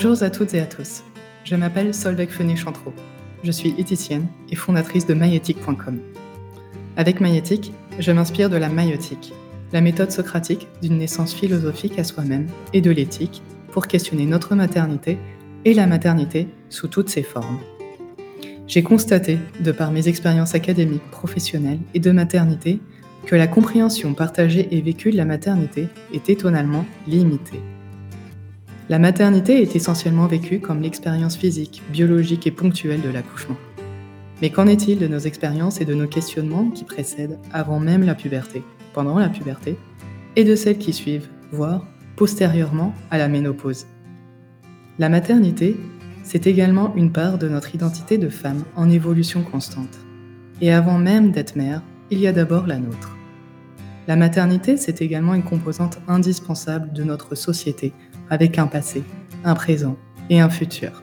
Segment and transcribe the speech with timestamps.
[0.00, 1.02] Bonjour à toutes et à tous.
[1.42, 2.94] Je m'appelle Solveig Fenet-Chantreau.
[3.42, 5.98] Je suis éthicienne et fondatrice de maïeutique.com.
[6.96, 9.32] Avec maïeutique, je m'inspire de la maïeutique,
[9.72, 13.42] la méthode socratique d'une naissance philosophique à soi-même et de l'éthique
[13.72, 15.18] pour questionner notre maternité
[15.64, 17.58] et la maternité sous toutes ses formes.
[18.68, 22.78] J'ai constaté, de par mes expériences académiques, professionnelles et de maternité,
[23.26, 27.62] que la compréhension partagée et vécue de la maternité est étonnamment limitée.
[28.90, 33.56] La maternité est essentiellement vécue comme l'expérience physique, biologique et ponctuelle de l'accouchement.
[34.40, 38.14] Mais qu'en est-il de nos expériences et de nos questionnements qui précèdent avant même la
[38.14, 38.62] puberté,
[38.94, 39.76] pendant la puberté,
[40.36, 41.84] et de celles qui suivent, voire
[42.16, 43.84] postérieurement à la ménopause?
[44.98, 45.76] La maternité,
[46.22, 49.98] c'est également une part de notre identité de femme en évolution constante.
[50.62, 53.18] Et avant même d'être mère, il y a d'abord la nôtre.
[54.06, 57.92] La maternité, c'est également une composante indispensable de notre société,
[58.30, 59.02] avec un passé,
[59.44, 59.96] un présent
[60.30, 61.02] et un futur.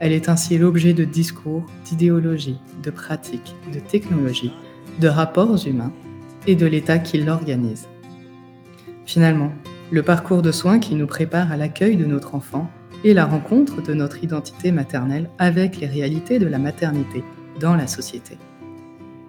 [0.00, 4.52] Elle est ainsi l'objet de discours, d'idéologies, de pratiques, de technologies,
[5.00, 5.92] de rapports humains
[6.46, 7.88] et de l'État qui l'organise.
[9.06, 9.52] Finalement,
[9.90, 12.70] le parcours de soins qui nous prépare à l'accueil de notre enfant
[13.04, 17.24] et la rencontre de notre identité maternelle avec les réalités de la maternité
[17.60, 18.38] dans la société.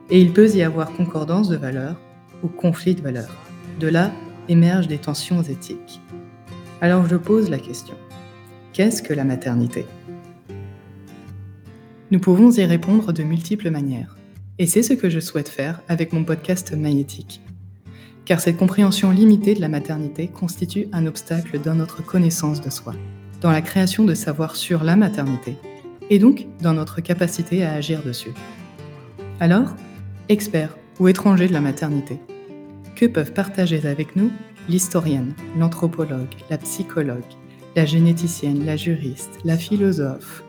[0.09, 1.95] Et il peut y avoir concordance de valeurs
[2.43, 3.35] ou conflit de valeurs.
[3.79, 4.11] De là
[4.47, 6.01] émergent des tensions éthiques.
[6.81, 7.95] Alors je pose la question.
[8.71, 9.85] Qu'est-ce que la maternité?
[12.09, 14.15] Nous pouvons y répondre de multiples manières.
[14.59, 17.41] Et c'est ce que je souhaite faire avec mon podcast Magnétique.
[18.23, 22.93] Car cette compréhension limitée de la maternité constitue un obstacle dans notre connaissance de soi,
[23.41, 25.57] dans la création de savoir sur la maternité,
[26.09, 28.33] et donc dans notre capacité à agir dessus.
[29.41, 29.75] Alors,
[30.29, 32.19] experts ou étrangers de la maternité,
[32.95, 34.31] que peuvent partager avec nous
[34.69, 37.23] l'historienne, l'anthropologue, la psychologue,
[37.75, 40.43] la généticienne, la juriste, la philosophe,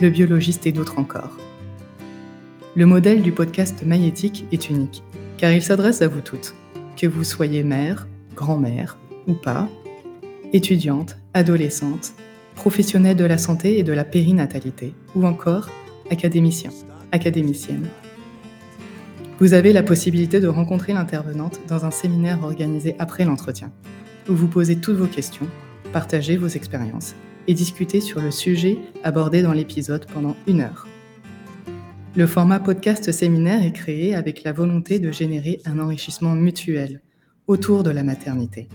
[0.00, 1.36] le biologiste et d'autres encore.
[2.76, 5.02] Le modèle du podcast Maïétique est unique,
[5.36, 6.54] car il s'adresse à vous toutes,
[6.96, 8.96] que vous soyez mère, grand-mère
[9.26, 9.68] ou pas,
[10.52, 12.14] étudiante, adolescente,
[12.54, 15.68] professionnelle de la santé et de la périnatalité, ou encore
[16.10, 16.70] académicien,
[17.10, 17.88] académicienne.
[19.40, 23.72] Vous avez la possibilité de rencontrer l'intervenante dans un séminaire organisé après l'entretien,
[24.28, 25.48] où vous posez toutes vos questions,
[25.92, 27.16] partagez vos expériences
[27.48, 30.86] et discutez sur le sujet abordé dans l'épisode pendant une heure.
[32.14, 37.00] Le format podcast séminaire est créé avec la volonté de générer un enrichissement mutuel
[37.48, 38.68] autour de la maternité,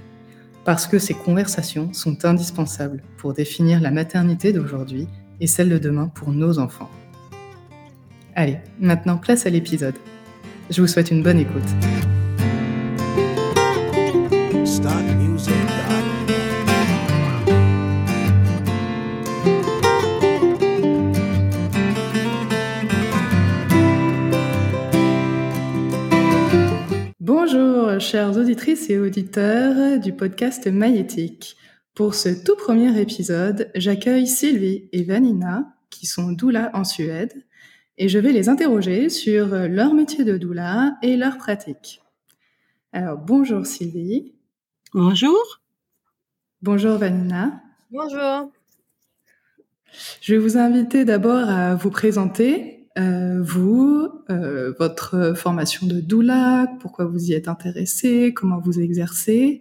[0.66, 5.08] parce que ces conversations sont indispensables pour définir la maternité d'aujourd'hui
[5.40, 6.90] et celle de demain pour nos enfants.
[8.36, 9.96] Allez, maintenant place à l'épisode.
[10.70, 11.64] Je vous souhaite une bonne écoute.
[27.20, 31.58] Bonjour, chères auditrices et auditeurs du podcast Maïétique.
[31.96, 37.34] Pour ce tout premier épisode, j'accueille Sylvie et Vanina, qui sont doula en Suède,
[38.00, 42.02] et je vais les interroger sur euh, leur métier de doula et leur pratique.
[42.94, 44.34] Alors, bonjour Sylvie.
[44.94, 45.62] Bonjour.
[46.62, 47.62] Bonjour Vanina.
[47.92, 48.52] Bonjour.
[50.22, 56.68] Je vais vous inviter d'abord à vous présenter, euh, vous, euh, votre formation de doula,
[56.80, 59.60] pourquoi vous y êtes intéressé, comment vous exercez.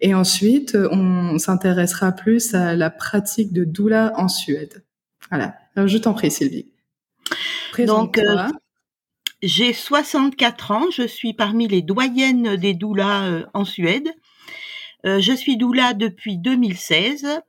[0.00, 4.84] Et ensuite, on s'intéressera plus à la pratique de doula en Suède.
[5.30, 5.54] Voilà.
[5.76, 6.66] Alors, je t'en prie, Sylvie.
[7.78, 8.48] Donc, euh,
[9.42, 14.12] j'ai 64 ans, je suis parmi les doyennes des doulas euh, en Suède.
[15.06, 17.40] Euh, je suis doula depuis 2016.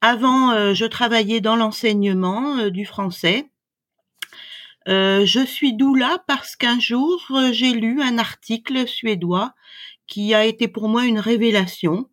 [0.00, 3.50] Avant, je travaillais dans l'enseignement du français.
[4.86, 7.20] je suis doula parce qu'un jour,
[7.50, 9.54] j'ai lu un article suédois
[10.06, 12.08] qui a été pour moi une révélation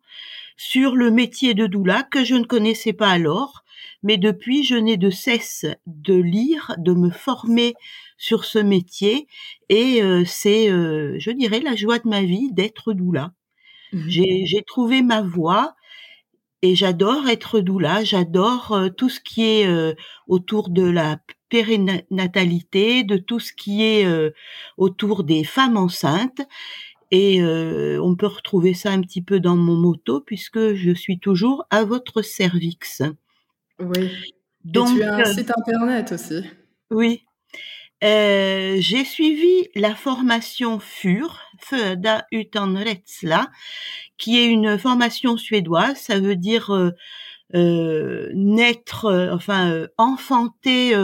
[0.56, 3.62] sur le métier de doula que je ne connaissais pas alors
[4.06, 7.74] mais depuis, je n'ai de cesse de lire, de me former
[8.16, 9.26] sur ce métier,
[9.68, 13.32] et euh, c'est, euh, je dirais, la joie de ma vie d'être doula.
[13.92, 15.74] Mmh j'ai trouvé ma voie,
[16.62, 19.68] et j'adore être doula, j'adore euh, tout ce qui est
[20.28, 21.18] autour de la
[21.48, 24.06] périnatalité, de tout ce qui est
[24.76, 26.42] autour des femmes enceintes.
[27.10, 31.64] Et on peut retrouver ça un petit peu dans mon motto puisque je suis toujours
[31.70, 33.02] à votre service.
[33.78, 34.10] Oui.
[34.64, 36.42] Donc, Et tu as un site internet aussi.
[36.90, 37.22] Oui.
[38.04, 43.50] Euh, j'ai suivi la formation FUR, Föda utan rädsla,
[44.18, 45.96] qui est une formation suédoise.
[45.96, 46.90] Ça veut dire euh,
[47.54, 50.94] euh naître, euh, enfin euh, enfanter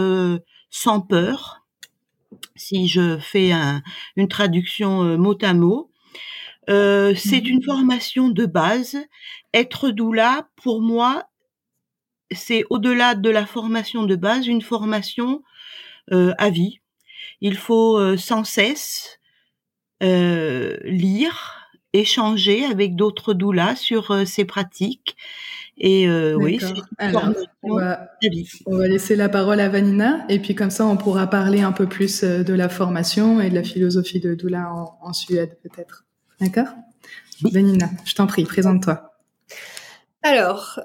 [0.69, 1.61] sans peur.
[2.55, 3.51] Si je fais
[4.15, 5.91] une traduction mot à mot,
[6.67, 7.63] c'est une mhm.
[7.63, 8.97] formation de base.
[9.53, 11.25] Être doula, pour moi,
[12.31, 15.43] c'est au-delà de la formation de base, une formation
[16.11, 16.79] à vie.
[17.41, 19.19] Il faut sans cesse
[20.03, 25.15] euh, lire, échanger avec d'autres doulas sur euh, ces pratiques.
[25.77, 26.59] Et euh, oui,
[27.63, 28.09] on va,
[28.65, 31.71] on va laisser la parole à Vanina et puis comme ça on pourra parler un
[31.71, 34.71] peu plus de la formation et de la philosophie de doula
[35.01, 36.05] en, Suède peut-être.
[36.39, 36.67] D'accord?
[37.41, 39.12] Vanina, je t'en prie, présente-toi.
[40.23, 40.79] Alors,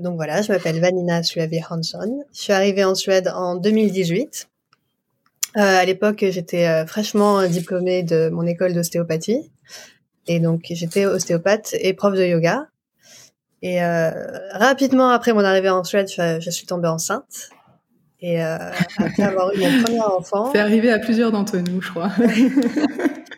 [0.00, 2.24] donc voilà, je m'appelle Vanina Suavi Hansson.
[2.34, 4.48] Je suis arrivée en Suède en 2018.
[5.56, 9.50] Euh, à l'époque, j'étais euh, fraîchement diplômée de mon école d'ostéopathie.
[10.26, 12.66] Et donc, j'étais ostéopathe et prof de yoga.
[13.62, 14.10] Et euh,
[14.52, 17.50] rapidement après mon arrivée en Suède, je, suis tombée enceinte.
[18.20, 20.50] Et après avoir eu mon premier enfant...
[20.52, 22.10] C'est arrivé à plusieurs d'entre nous, je crois.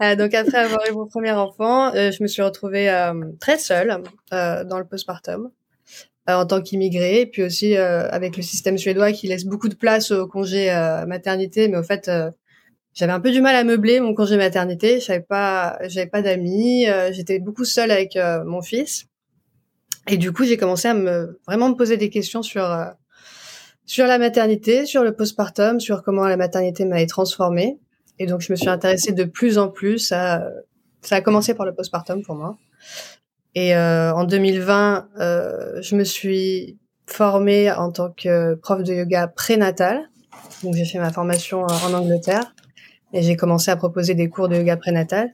[0.00, 2.90] donc après avoir eu mon premier enfant, je me suis retrouvée
[3.40, 5.50] très seule dans le postpartum.
[6.30, 9.74] Euh, en tant qu'immigré, puis aussi euh, avec le système suédois qui laisse beaucoup de
[9.74, 12.10] place au congé euh, maternité, mais au fait
[12.92, 15.00] j'avais un peu du mal à meubler mon congé maternité.
[15.00, 16.86] J'avais pas, j'avais pas d'amis.
[17.12, 19.06] j'étais beaucoup seule avec mon fils.
[20.08, 22.68] Et du coup, j'ai commencé à me vraiment me poser des questions sur
[23.86, 27.78] sur la maternité, sur le postpartum, sur comment la maternité m'avait transformée.
[28.20, 30.46] Et donc, je me suis intéressée de plus en plus à.
[31.00, 32.58] Ça a commencé par le postpartum pour moi.
[33.54, 39.26] Et euh, en 2020, euh, je me suis formée en tant que prof de yoga
[39.26, 40.10] prénatal.
[40.62, 42.54] Donc j'ai fait ma formation en Angleterre
[43.14, 45.32] et j'ai commencé à proposer des cours de yoga prénatal.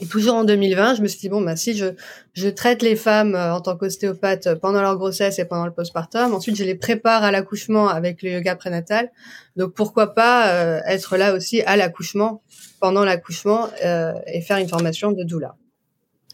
[0.00, 1.86] Et toujours en 2020, je me suis dit bon bah si je
[2.32, 6.34] je traite les femmes euh, en tant qu'ostéopathe pendant leur grossesse et pendant le postpartum,
[6.34, 9.10] ensuite je les prépare à l'accouchement avec le yoga prénatal.
[9.56, 12.42] Donc pourquoi pas euh, être là aussi à l'accouchement,
[12.80, 15.54] pendant l'accouchement euh, et faire une formation de doula.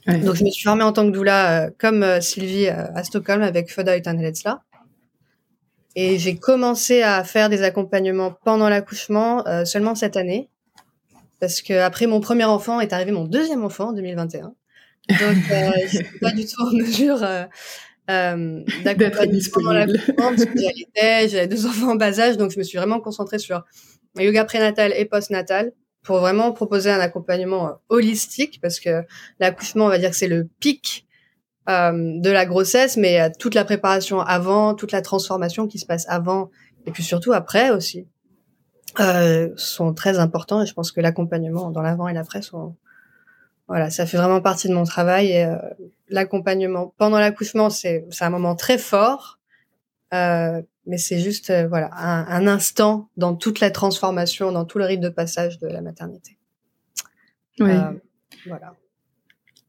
[0.06, 3.02] Donc, je me suis formée en tant que doula, euh, comme euh, Sylvie euh, à
[3.02, 4.62] Stockholm avec Foda et Taneletsla.
[5.96, 10.50] Et j'ai commencé à faire des accompagnements pendant l'accouchement seulement cette année.
[11.40, 14.42] Parce que après mon premier enfant est arrivé mon deuxième enfant en 2021.
[14.42, 14.56] Donc,
[15.10, 17.18] je suis pas du tout en mesure
[18.08, 22.36] d'accompagner pendant l'accouchement parce que j'avais deux enfants en bas âge.
[22.36, 23.64] Donc, je me suis vraiment concentrée sur
[24.18, 25.72] yoga prénatal et postnatal
[26.06, 29.02] pour vraiment proposer un accompagnement euh, holistique parce que
[29.40, 31.06] l'accouchement, on va dire que c'est le pic
[31.68, 35.86] euh, de la grossesse, mais euh, toute la préparation avant, toute la transformation qui se
[35.86, 36.50] passe avant
[36.86, 38.06] et puis surtout après aussi
[39.00, 42.76] euh, sont très importants et je pense que l'accompagnement dans l'avant et l'après sont
[43.68, 45.56] voilà, ça fait vraiment partie de mon travail et euh,
[46.08, 49.36] l'accompagnement pendant l'accouchement c'est c'est un moment très fort
[50.14, 54.84] euh, mais c'est juste euh, voilà un, instant dans toute la transformation, dans tout le
[54.84, 56.38] rythme de passage de la maternité.
[57.58, 57.72] Oui.
[58.46, 58.74] Voilà.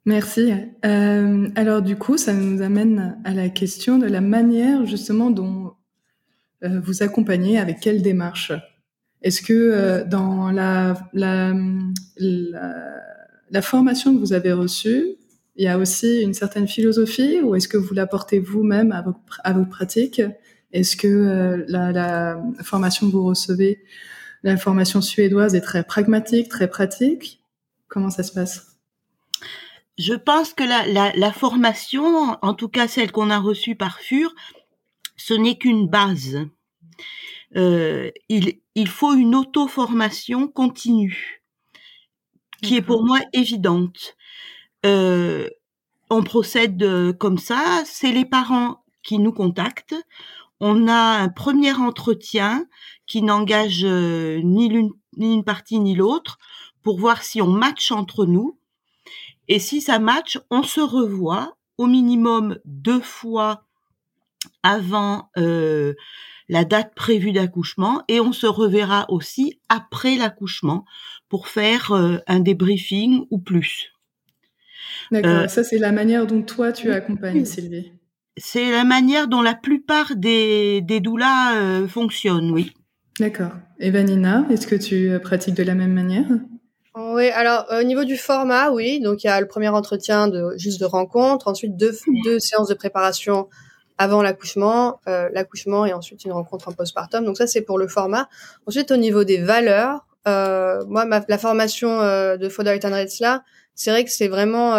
[0.06, 0.54] Merci.
[0.86, 5.74] Euh, alors du coup, ça nous amène à la question de la manière justement dont
[6.62, 8.52] vous accompagnez, avec quelle démarche?
[9.22, 10.96] Est-ce que dans la,
[13.62, 15.16] formation que vous avez reçue,
[15.56, 19.04] il y a aussi une certaine philosophie ou est-ce que vous l'apportez vous-même à,
[19.44, 20.22] à vos pratiques?
[20.72, 23.84] Est-ce que euh, la, formation que vous recevez,
[24.44, 27.42] la formation suédoise est très pragmatique, très pratique?
[27.88, 28.78] Comment ça se passe?
[29.98, 34.34] Je pense que la, formation, en tout cas celle qu'on a reçue par FUR,
[35.16, 36.38] ce n'est qu'une base.
[37.56, 41.42] Euh, il, faut une auto-formation continue,
[42.62, 44.16] qui est pour moi évidente.
[44.86, 45.50] Euh,
[46.10, 49.96] on procède comme ça, c'est les parents qui nous contactent
[50.60, 52.66] on a un premier entretien
[53.06, 56.38] qui n'engage euh, ni l'une ni une partie ni l'autre
[56.84, 58.60] pour voir si on match entre nous.
[59.48, 63.63] Et si ça match, on se revoit au minimum deux fois
[64.62, 65.96] avant euh,
[66.50, 70.86] la date prévue d'accouchement et on se reverra aussi après l'accouchement
[71.30, 73.94] pour faire euh, un débriefing ou plus.
[75.12, 77.92] D'accord, ça c'est la manière dont toi tu accompagnes Sylvie
[78.38, 82.72] c'est la manière dont la plupart des, des doulas euh, fonctionnent, oui.
[83.20, 83.51] D'accord.
[83.80, 86.27] Et Vanina, est-ce que tu euh, pratiques de la même manière?
[86.96, 89.00] Oui, alors au niveau du format, oui.
[89.00, 91.92] Donc il y a le premier entretien de juste de rencontre, ensuite deux,
[92.24, 93.50] deux séances de préparation
[93.98, 97.25] avant l'accouchement, euh, l'accouchement et ensuite une rencontre en postpartum.
[97.25, 98.30] Donc ça c'est pour le format.
[98.66, 102.77] Ensuite au niveau des valeurs, moi, la formation de Fodder
[103.22, 103.44] là,
[103.75, 104.75] c'est vrai que c'est vraiment,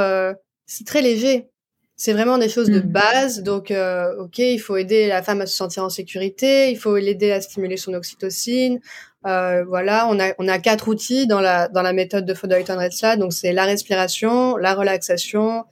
[0.66, 1.48] c'est très léger.
[1.96, 2.92] C'est vraiment des choses de mm.
[2.92, 3.42] base.
[3.42, 3.72] Donc,
[4.18, 7.40] ok, il faut aider la femme à se sentir en sécurité, il faut l'aider à
[7.40, 8.78] stimuler son oxytocine,
[9.26, 13.16] euh, voilà, on a, on a quatre outils dans la, dans la méthode de Fodor-Retzla.
[13.16, 15.64] Donc, c'est la respiration, la relaxation,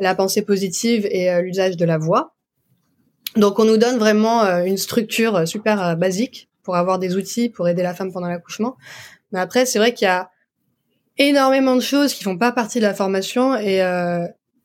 [0.00, 2.34] la pensée positive et euh, l'usage de la voix.
[3.36, 7.68] Donc, on nous donne vraiment euh, une structure super basique pour avoir des outils pour
[7.68, 8.76] aider la femme pendant l'accouchement.
[9.32, 10.30] Mais après, c'est vrai qu'il y a
[11.18, 13.82] énormément de choses qui font pas partie de la formation et,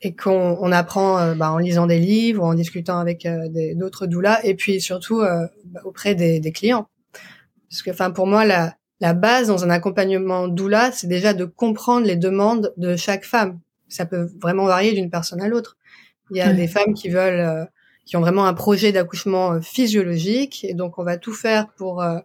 [0.01, 3.27] et qu'on on apprend bah, en lisant des livres, ou en discutant avec
[3.75, 6.87] d'autres doulas et puis surtout bah, auprès des, des clients.
[7.69, 11.45] Parce que, enfin, pour moi, la, la base dans un accompagnement doula, c'est déjà de
[11.45, 13.59] comprendre les demandes de chaque femme.
[13.87, 15.77] Ça peut vraiment varier d'une personne à l'autre.
[16.31, 17.65] Il y a des femmes qui veulent, euh,
[18.09, 22.01] qui ont vraiment un projet d'accouchement euh, physiologique, et donc on va tout faire pour
[22.01, 22.17] euh,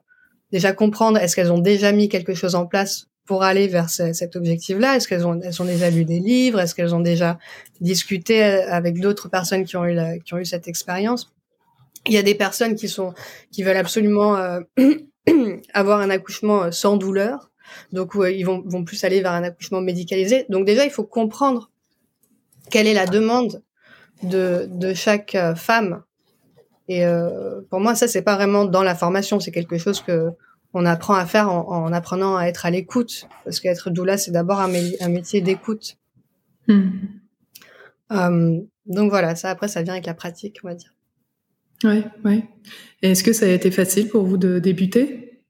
[0.50, 4.37] déjà comprendre est-ce qu'elles ont déjà mis quelque chose en place pour aller vers cet
[4.37, 4.97] objectif-là?
[4.97, 6.61] Est-ce qu'elles ont, elles ont déjà lu des livres?
[6.61, 7.38] Est-ce qu'elles ont déjà
[7.81, 11.33] discuté avec d'autres personnes qui ont eu qui ont eu cette expérience?
[12.07, 13.14] Il y a des personnes qui sont
[13.50, 14.37] qui veulent absolument
[15.75, 17.50] avoir un accouchement euh, sans douleur.
[17.93, 20.45] Donc, ils vont, vont plus aller vers un accouchement médicalisé.
[20.49, 21.71] Donc, déjà, il faut comprendre
[22.71, 23.62] quelle est la demande
[24.23, 26.02] de, de chaque euh, femme.
[26.88, 29.40] Et euh, pour moi, ça, c'est pas vraiment dans la formation.
[29.40, 30.30] C'est quelque chose que
[30.75, 33.28] on apprend à faire en, en apprenant à être à l'écoute.
[33.44, 35.97] Parce qu'être doula, c'est d'abord un, un, métier d'écoute.
[36.66, 36.90] Hmm.
[38.12, 40.92] Euh, donc voilà, ça après, ça vient avec la pratique, on va dire.
[41.85, 42.44] Oui, oui.
[43.02, 45.42] Est-ce que ça a été facile pour vous de débuter?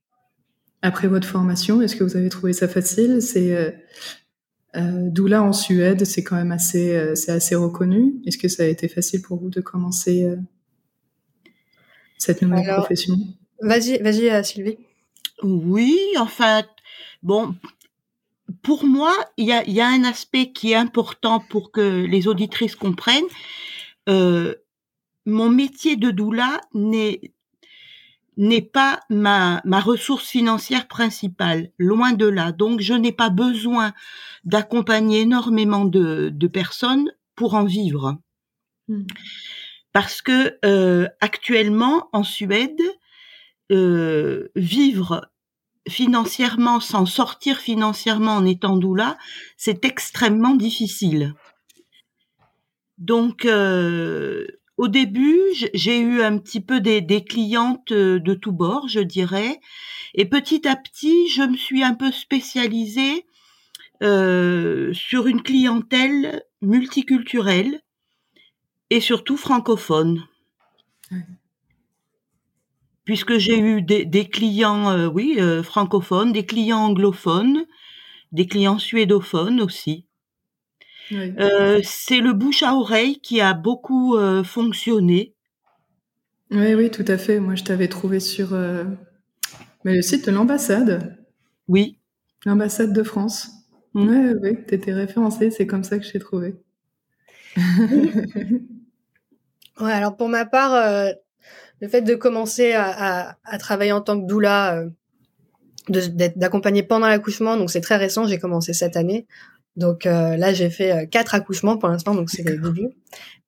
[0.82, 3.22] Après votre formation Est-ce que vous avez trouvé ça facile?
[3.22, 3.74] C'est
[4.76, 8.14] euh, euh, doula en Suède, c'est quand même assez, euh, c'est assez reconnu.
[8.26, 10.36] Est-ce que ça a été facile pour vous de commencer euh,
[12.18, 13.16] cette nouvelle profession?
[13.60, 14.78] Vas-y, vas-y, Sylvie.
[15.42, 16.62] Oui, enfin,
[17.22, 17.54] bon,
[18.62, 22.28] pour moi, il y a, y a, un aspect qui est important pour que les
[22.28, 23.24] auditrices comprennent.
[24.08, 24.54] Euh,
[25.26, 27.32] mon métier de doula n'est
[28.36, 32.52] n'est pas ma, ma ressource financière principale, loin de là.
[32.52, 33.92] Donc, je n'ai pas besoin
[34.44, 38.18] d'accompagner énormément de, de, personnes pour en vivre.
[38.88, 39.04] Hmm.
[39.92, 42.80] Parce que euh, actuellement, en Suède,
[43.72, 45.30] euh, vivre
[45.88, 49.16] financièrement, sans sortir financièrement en étant doula,
[49.56, 51.34] c'est extrêmement difficile.
[52.98, 55.40] Donc, euh, au début,
[55.72, 59.60] j'ai eu un petit peu des, clientes euh, de tous bords, je dirais.
[60.14, 63.26] Et petit à petit, je me suis un peu spécialisée
[64.02, 67.82] euh, sur une clientèle multiculturelle
[68.90, 70.24] et surtout francophone.
[73.04, 77.64] Puisque j'ai eu des, clients, euh, oui, francophones, des clients anglophones,
[78.32, 80.06] des clients suédophones aussi.
[81.12, 85.34] Euh, c'est le bouche à oreille qui a beaucoup euh, fonctionné.
[86.50, 87.40] Oui, oui, tout à fait.
[87.40, 88.84] Moi, je t'avais trouvé sur euh,
[89.84, 91.18] mais le site de l'ambassade.
[91.68, 91.98] Oui.
[92.46, 93.50] L'ambassade de France.
[93.94, 96.56] Oui, oui, tu étais référencée, c'est comme ça que je t'ai trouvé.
[97.56, 98.60] ouais,
[99.80, 101.14] alors pour ma part,
[101.80, 104.84] le fait de commencer à, à, travailler en tant que doula,
[105.88, 109.26] d'accompagner pendant l'accouchement, donc c'est très récent, j'ai commencé cette année.
[109.76, 112.88] Donc euh, là, j'ai fait euh, quatre accouchements pour l'instant, donc c'est le début.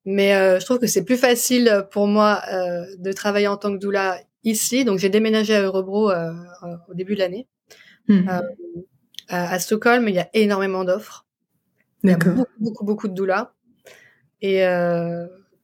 [0.05, 2.41] Mais euh, je trouve que c'est plus facile pour moi
[2.97, 4.85] de travailler en tant que doula ici.
[4.85, 7.47] Donc j'ai déménagé à Eurobro au début de l'année.
[8.07, 8.25] Hmm.
[9.27, 11.25] À, Stockholm, il y a énormément d'offres.
[12.03, 13.51] Il y a beaucoup, beaucoup, beaucoup de doulas.
[14.41, 14.63] Et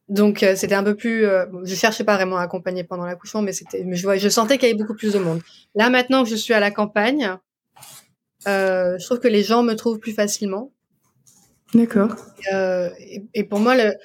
[0.10, 1.26] donc c'était un peu plus.
[1.64, 3.86] je cherchais pas vraiment à accompagner pendant l'accouchement, mais c'était.
[3.90, 5.40] Je, je sentais qu'il y avait beaucoup plus de monde.
[5.74, 7.38] Là maintenant que je suis à la campagne,
[8.48, 10.72] euh, je trouve que les gens me trouvent plus facilement.
[11.74, 12.16] D'accord.
[12.54, 12.90] Euh,
[13.34, 13.96] et, pour moi, le,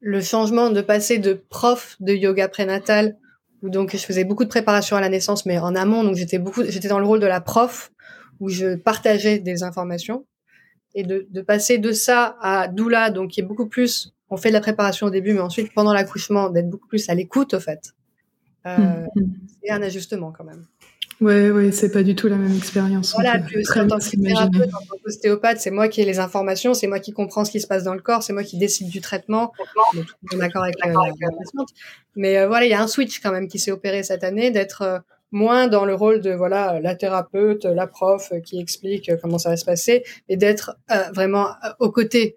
[0.00, 3.16] le, changement de passer de prof de yoga prénatal,
[3.62, 6.38] où donc je faisais beaucoup de préparation à la naissance, mais en amont, donc j'étais
[6.38, 7.92] beaucoup, j'étais dans le rôle de la prof,
[8.40, 10.26] où je partageais des informations,
[10.94, 14.50] et de, de passer de ça à doula, donc qui est beaucoup plus, on fait
[14.50, 17.60] de la préparation au début, mais ensuite pendant l'accouchement, d'être beaucoup plus à l'écoute, au
[17.60, 17.92] fait.
[18.66, 19.06] Euh, mmh.
[19.62, 20.66] C'est un ajustement quand même.
[21.24, 23.12] Ouais, ouais, c'est pas du tout la même expérience.
[23.14, 26.18] Voilà, puis aussi en tant que thérapeute, en tant qu'ostéopathe, c'est moi qui ai les
[26.18, 28.58] informations, c'est moi qui comprends ce qui se passe dans le corps, c'est moi qui
[28.58, 29.50] décide du traitement.
[30.32, 31.70] D'accord avec euh, la, patiente.
[32.14, 34.50] Mais euh, voilà, il y a un switch quand même qui s'est opéré cette année,
[34.50, 34.98] d'être euh,
[35.32, 39.56] moins dans le rôle de voilà la thérapeute, la prof qui explique comment ça va
[39.56, 40.76] se passer, et d'être
[41.14, 41.48] vraiment
[41.80, 42.36] aux côtés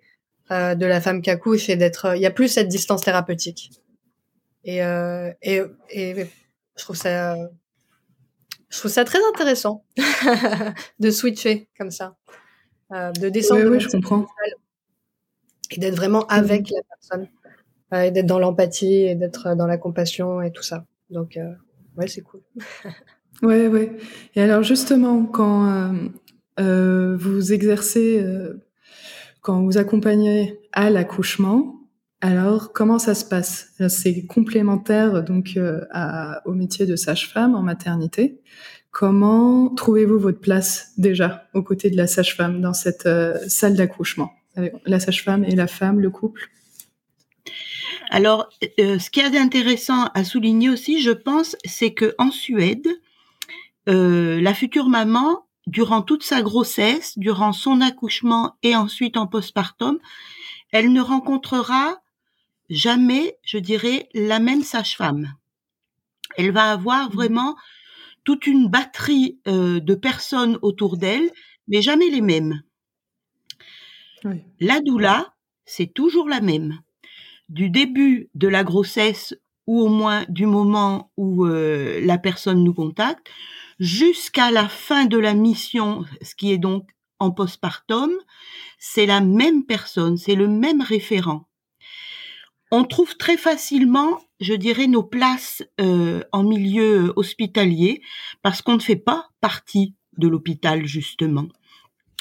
[0.50, 2.16] de la femme qui accouche et d'être.
[2.16, 3.72] Il y a plus cette distance thérapeutique.
[4.64, 6.16] Et, et, et
[6.78, 7.36] je trouve ça
[8.70, 9.86] je trouve ça très intéressant
[11.00, 12.18] de switcher comme ça,
[12.92, 13.70] euh, de descendre.
[13.70, 14.26] Oui, je comprends.
[15.72, 17.28] Et d'être vraiment avec la personne,
[17.94, 20.86] euh, et d'être dans l'empathie, et d'être dans la compassion et tout ça.
[21.10, 21.54] Donc, euh,
[21.98, 22.42] ouais, c'est cool.
[23.42, 23.98] ouais, ouais.
[24.36, 25.94] Et alors, justement, quand
[26.58, 28.26] vous exercez,
[29.42, 31.77] quand vous accompagnez à l'accouchement,
[32.20, 33.74] alors, comment ça se passe?
[33.90, 35.82] C'est complémentaire donc euh,
[36.46, 38.42] au métier de sage-femme en maternité.
[38.90, 44.34] Comment trouvez-vous votre place déjà aux côtés de la sage-femme dans cette euh, salle d'accouchement?
[44.88, 46.50] La sage-femme et la femme, le couple?
[48.10, 52.88] Alors, euh, ce qui est intéressant à souligner aussi, je pense, c'est que en Suède,
[53.86, 60.00] la future maman, durant toute sa grossesse, durant son accouchement et ensuite en postpartum,
[60.72, 62.02] elle ne rencontrera
[62.70, 65.34] jamais, je dirais, la même sage-femme.
[66.38, 67.14] Elle va avoir mmh.
[67.14, 67.56] vraiment
[68.24, 71.32] toute une batterie euh, de personnes autour d'elle,
[71.68, 72.62] mais jamais les mêmes.
[74.60, 75.34] La doula,
[75.66, 76.80] c'est toujours la même.
[77.48, 79.34] Du début de la grossesse,
[79.68, 83.30] ou au moins du moment où euh, la personne nous contacte,
[83.80, 88.12] jusqu'à la fin de la mission, ce qui est donc en postpartum,
[88.78, 91.48] c'est la même personne, c'est le même référent
[92.72, 98.02] on trouve très facilement, je dirais, nos places euh, en milieu hospitalier
[98.42, 101.48] parce qu'on ne fait pas partie de l'hôpital justement.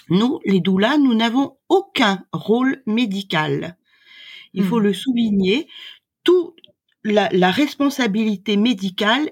[0.08, 3.76] Nous, les doulas, nous n'avons aucun rôle médical.
[4.54, 4.84] Il faut hmm.
[4.84, 5.68] le souligner.
[6.22, 6.54] Tout
[7.02, 9.30] la, la responsabilité médicale,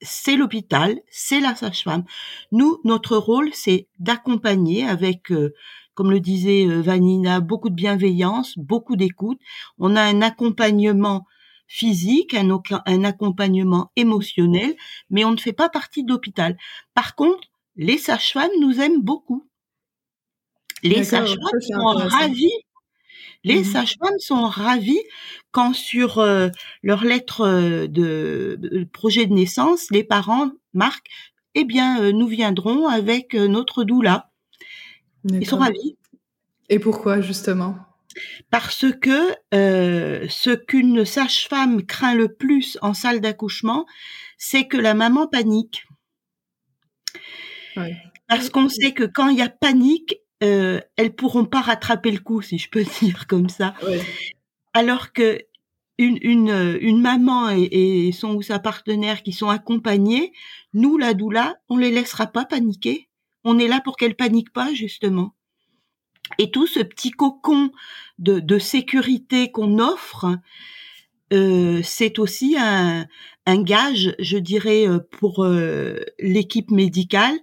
[0.00, 2.04] c'est l'hôpital, c'est la sage-femme.
[2.52, 5.54] Nous, notre rôle, c'est d'accompagner avec euh,
[5.94, 9.38] comme le disait euh, Vanina, beaucoup de bienveillance, beaucoup d'écoute.
[9.78, 11.26] On a un accompagnement
[11.66, 14.74] physique, un, un accompagnement émotionnel,
[15.10, 16.56] mais on ne fait pas partie de l'hôpital.
[16.94, 19.48] Par contre, les sages-femmes nous aiment beaucoup.
[20.82, 22.52] Les sages-femmes sont ravis.
[23.42, 25.02] Les mmh sages-femmes sont ravis
[25.50, 26.48] quand sur euh,
[26.82, 31.10] leur lettre euh, de, projet de naissance, les parents marquent
[31.54, 34.33] eh bien, nous viendrons avec notre doula.
[35.24, 35.96] Ils sont ravis.
[36.68, 37.76] Et pourquoi justement?
[38.50, 43.86] Parce que euh, ce qu'une sage-femme craint le plus en salle d'accouchement,
[44.38, 45.84] c'est que la maman panique.
[48.28, 52.20] Parce qu'on sait que quand il y a panique, euh, elles pourront pas rattraper le
[52.20, 53.74] coup, si je peux dire comme ça.
[54.72, 55.40] Alors que
[55.98, 60.32] une, une, une maman et, et, son ou sa partenaire qui sont accompagnés,
[60.72, 63.08] nous, la doula, on les laissera pas paniquer.
[63.44, 65.34] On est là pour qu'elle panique pas, justement.
[66.38, 67.70] Et tout ce petit cocon
[68.18, 70.38] de, sécurité qu'on offre,
[71.32, 73.06] euh, c'est aussi un,
[73.46, 77.36] gage, je dirais, euh, pour euh, l'équipe médicale,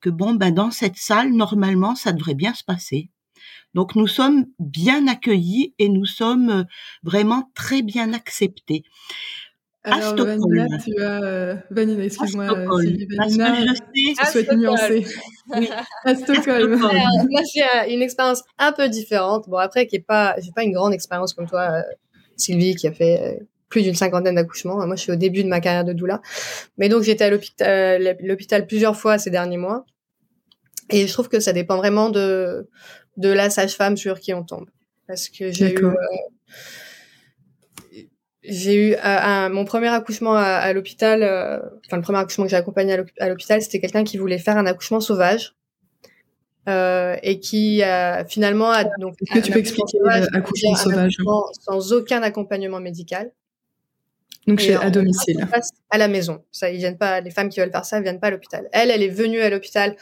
[0.00, 3.10] que bon, ben dans cette salle, normalement, ça devrait bien se passer.
[3.74, 6.64] Donc nous sommes bien accueillis et nous sommes
[7.02, 8.84] vraiment très bien acceptés.
[9.84, 11.22] Alors, Vanina, tu as.
[11.22, 12.46] Euh, Vanina, excuse-moi.
[12.46, 14.46] Vanina, je sais.
[14.46, 15.06] Tu nuancer.
[15.50, 15.70] Oui,
[16.04, 16.76] à Stockholm.
[16.76, 19.48] moi, j'ai euh, une expérience un peu différente.
[19.48, 21.82] Bon, après, qui est pas, j'ai pas une grande expérience comme toi, euh,
[22.36, 24.84] Sylvie, qui a fait plus d'une cinquantaine d'accouchements.
[24.86, 26.20] Moi, je suis au début de ma carrière de doula.
[26.76, 29.86] Mais donc, j'étais à l'hôpital, l'hôpital plusieurs fois ces derniers mois.
[30.90, 32.68] Et je trouve que ça dépend vraiment de,
[33.16, 34.68] de la sage-femme sur qui on tombe.
[35.06, 35.86] Parce que j'ai eu,
[38.48, 42.56] j'ai eu euh, mon premier accouchement à, l'hôpital, euh, enfin le premier accouchement que j'ai
[42.56, 45.54] accompagné à l'hôpital, c'était quelqu'un qui voulait faire un accouchement sauvage
[46.68, 47.82] euh, et qui
[48.28, 49.16] finalement a donc.
[49.20, 49.98] Est-ce que tu peux expliquer
[50.32, 51.16] l'accouchement sauvage
[51.60, 53.30] Sans aucun accompagnement médical.
[54.46, 55.46] Donc chez, à domicile.
[55.90, 56.42] À la maison.
[56.50, 57.20] Ça, ils viennent pas.
[57.20, 58.66] Les femmes qui veulent faire ça viennent pas à l'hôpital.
[58.72, 59.94] Elle, elle est venue à l'hôpital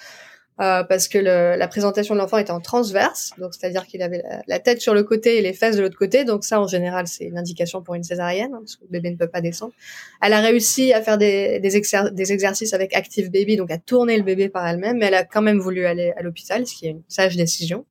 [0.61, 4.23] euh, parce que le, la présentation de l'enfant était en transverse, donc c'est-à-dire qu'il avait
[4.47, 6.25] la, tête sur le côté et les fesses de l'autre côté.
[6.25, 9.11] Donc ça, en général, c'est une indication pour une césarienne, hein, parce que le bébé
[9.11, 9.73] ne peut pas descendre.
[10.23, 11.81] Elle a réussi à faire des, des,
[12.13, 15.25] des exercices avec Active Baby, donc à tourner le bébé par elle-même, mais elle a
[15.25, 17.85] quand même voulu aller à l'hôpital, ce qui est une sage décision.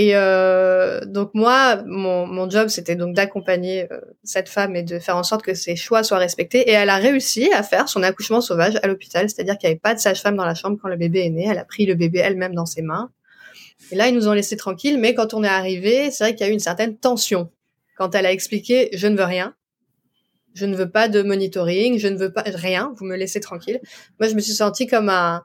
[0.00, 5.18] Et euh, donc moi, mon, job, c'était donc d'accompagner euh, cette femme et de faire
[5.18, 6.70] en sorte que ses choix soient respectés.
[6.70, 9.78] Et elle a réussi à faire son accouchement sauvage à l'hôpital, c'est-à-dire qu'il n'y avait
[9.78, 11.46] pas de sage-femme dans la chambre quand le bébé est né.
[11.50, 13.10] Elle a pris le bébé elle-même dans ses mains.
[13.92, 14.98] Et là, ils nous ont laissé tranquilles.
[14.98, 17.50] Mais quand on est arrivé, c'est vrai qu'il y a eu une certaine tension
[17.98, 19.54] quand elle a expliqué je ne veux rien.
[20.54, 23.80] Je ne veux pas de monitoring, je ne veux pas rien, vous me laissez tranquille.
[24.18, 25.44] Moi, je me suis sentie comme un,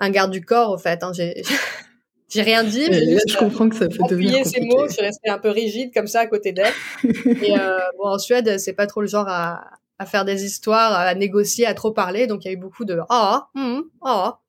[0.00, 1.04] un garde du corps, au fait.
[1.04, 1.12] Hein.
[1.14, 1.42] J'ai
[2.34, 2.86] j'ai rien dit.
[2.90, 4.66] Mais je comprends que ça peut devenir compliqué.
[4.66, 6.72] mots, je suis restée un peu rigide comme ça à côté d'elle.
[7.04, 9.64] et euh, bon, en Suède, c'est pas trop le genre à,
[9.98, 12.26] à faire des histoires, à négocier, à trop parler.
[12.26, 14.40] Donc il y a eu beaucoup de ah, hmm, ah,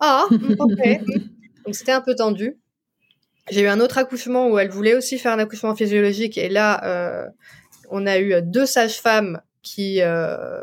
[0.00, 1.00] ah, hmm, ok.
[1.64, 2.56] donc c'était un peu tendu.
[3.50, 6.84] J'ai eu un autre accouchement où elle voulait aussi faire un accouchement physiologique et là
[6.84, 7.26] euh,
[7.90, 10.62] on a eu deux sages-femmes qui euh,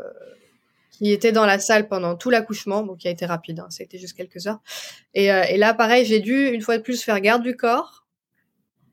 [0.96, 3.82] qui étaient dans la salle pendant tout l'accouchement, donc qui a été rapide, hein, ça
[3.82, 4.60] a été juste quelques heures.
[5.12, 8.04] Et, euh, et là pareil, j'ai dû une fois de plus faire garde du corps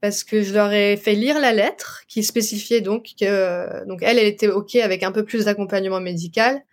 [0.01, 4.17] parce que je leur ai fait lire la lettre qui spécifiait donc que donc elle
[4.17, 6.63] elle était ok avec un peu plus d'accompagnement médical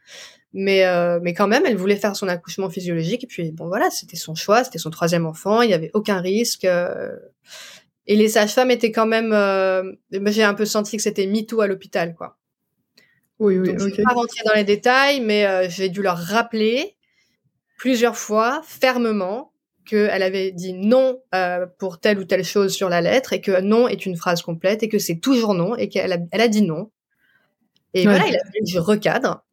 [0.55, 3.91] mais euh, mais quand même elle voulait faire son accouchement physiologique et puis bon voilà
[3.91, 7.15] c'était son choix c'était son troisième enfant il y avait aucun risque euh,
[8.07, 11.67] et les sages-femmes étaient quand même euh, j'ai un peu senti que c'était MeToo à
[11.67, 12.39] l'hôpital quoi
[13.39, 16.19] oui oui donc, je vais pas rentrer dans les détails mais euh, j'ai dû leur
[16.19, 16.97] rappeler
[17.77, 19.53] plusieurs fois fermement
[19.89, 23.61] qu'elle avait dit non euh, pour telle ou telle chose sur la lettre et que
[23.61, 26.49] non est une phrase complète et que c'est toujours non et qu'elle a, elle a
[26.49, 26.91] dit non.
[27.95, 28.13] Et ouais.
[28.13, 29.45] voilà, il a fallu que je recadre.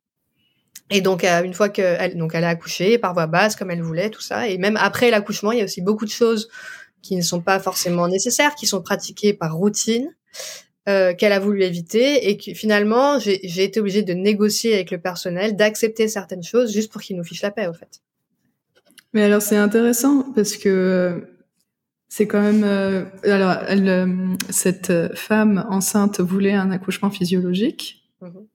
[0.91, 3.81] Et donc, euh, une fois qu'elle donc elle a accouché par voie basse comme elle
[3.81, 4.47] voulait, tout ça.
[4.49, 6.49] Et même après l'accouchement, il y a aussi beaucoup de choses
[7.01, 10.13] qui ne sont pas forcément nécessaires, qui sont pratiquées par routine,
[10.87, 12.29] euh, qu'elle a voulu éviter.
[12.29, 16.91] Et que finalement, j'ai été obligée de négocier avec le personnel, d'accepter certaines choses juste
[16.91, 18.01] pour qu'ils nous fichent la paix, au fait.
[19.13, 21.25] Mais alors c'est intéressant parce que
[22.09, 24.07] c'est quand même euh, alors elle, euh,
[24.49, 28.03] cette femme enceinte voulait un accouchement physiologique.
[28.21, 28.45] Mm -hmm.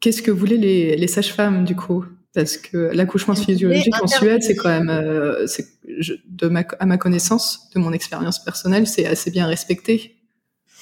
[0.00, 2.04] Qu'est-ce que voulaient les, les sages-femmes du coup?
[2.32, 5.46] Parce que l'accouchement physiologique en Suède, c'est quand même, euh,
[5.98, 10.15] je, de ma, à ma connaissance, de mon expérience personnelle, c'est assez bien respecté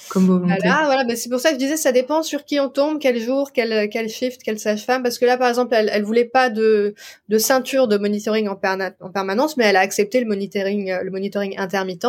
[0.09, 0.55] comme volonté.
[0.61, 2.99] Voilà, voilà, mais c'est pour ça que je disais, ça dépend sur qui on tombe,
[2.99, 6.25] quel jour, quel, quel shift, quelle sage-femme, parce que là, par exemple, elle, elle voulait
[6.25, 6.93] pas de,
[7.29, 8.59] de ceinture de monitoring en,
[8.99, 12.07] en permanence, mais elle a accepté le monitoring, le monitoring intermittent.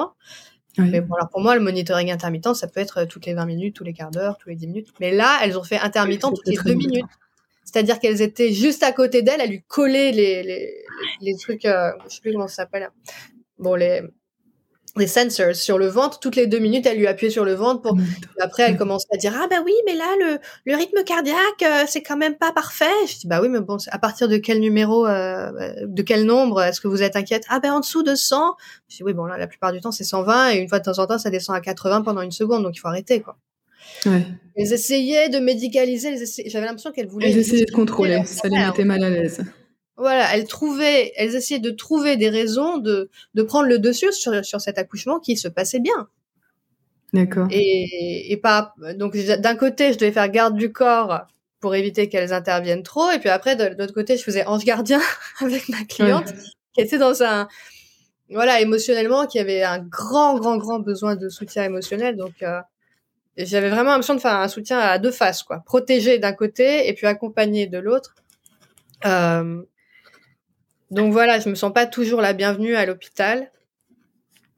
[0.79, 0.89] Oui.
[0.91, 3.75] Mais bon, alors pour moi, le monitoring intermittent, ça peut être toutes les 20 minutes,
[3.75, 4.89] tous les quarts d'heure, tous les 10 minutes.
[5.01, 7.07] Mais là, elles ont fait intermittent oui, toutes les deux minutes.
[7.65, 10.85] C'est-à-dire qu'elles étaient juste à côté d'elle, elle lui collait les, les,
[11.21, 12.91] les trucs, euh, je sais plus comment ça s'appelle.
[13.59, 14.03] Bon, les,
[14.99, 16.19] les sensors sur le ventre.
[16.19, 17.97] Toutes les deux minutes, elle lui appuyait sur le ventre pour.
[18.41, 21.85] Après, elle commençait à dire ah bah oui, mais là le, le rythme cardiaque euh,
[21.87, 22.85] c'est quand même pas parfait.
[23.09, 25.51] Je dis bah oui, mais bon, à partir de quel numéro, euh,
[25.87, 28.57] de quel nombre est-ce que vous êtes inquiète Ah ben en dessous de 100.
[28.89, 30.85] Je dis oui bon là la plupart du temps c'est 120 et une fois de
[30.85, 33.37] temps en temps ça descend à 80 pendant une seconde donc il faut arrêter quoi.
[34.05, 34.23] Ouais.
[34.57, 36.51] Elles essayaient de médicaliser, essayaient...
[36.51, 37.31] j'avais l'impression qu'elles voulaient.
[37.31, 39.43] Elles essayaient de contrôler, ça les mettait mal à l'aise
[39.97, 44.45] voilà, elles trouvaient, elles essayaient de trouver des raisons de, de prendre le dessus sur,
[44.45, 46.09] sur cet accouchement qui se passait bien.
[47.13, 47.49] D'accord.
[47.51, 51.27] Et, et pas, donc d'un côté, je devais faire garde du corps
[51.61, 54.65] pour éviter qu'elles interviennent trop, et puis après, de, de l'autre côté, je faisais ange
[54.65, 55.01] gardien
[55.41, 56.43] avec ma cliente, ouais.
[56.75, 57.49] qui était dans un,
[58.29, 62.61] voilà, émotionnellement, qui avait un grand, grand, grand besoin de soutien émotionnel, donc euh,
[63.39, 66.93] j'avais vraiment l'impression de faire un soutien à deux faces, quoi, protéger d'un côté et
[66.93, 68.15] puis accompagner de l'autre.
[69.07, 69.63] Euh,
[70.91, 73.51] donc voilà, je me sens pas toujours la bienvenue à l'hôpital.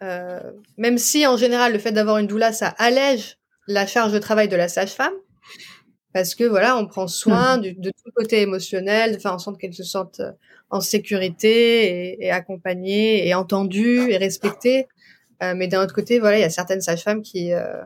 [0.02, 0.40] Euh,
[0.76, 3.36] même si en général le fait d'avoir une doula ça allège
[3.66, 5.12] la charge de travail de la sage-femme
[6.12, 7.60] parce que voilà on prend soin mmh.
[7.62, 10.20] du, de tout côté émotionnel de faire en sorte qu'elle se sente
[10.70, 14.86] en sécurité et, et accompagnée et entendue et respectée
[15.42, 17.82] euh, mais d'un autre côté voilà il y a certaines sages-femmes qui euh,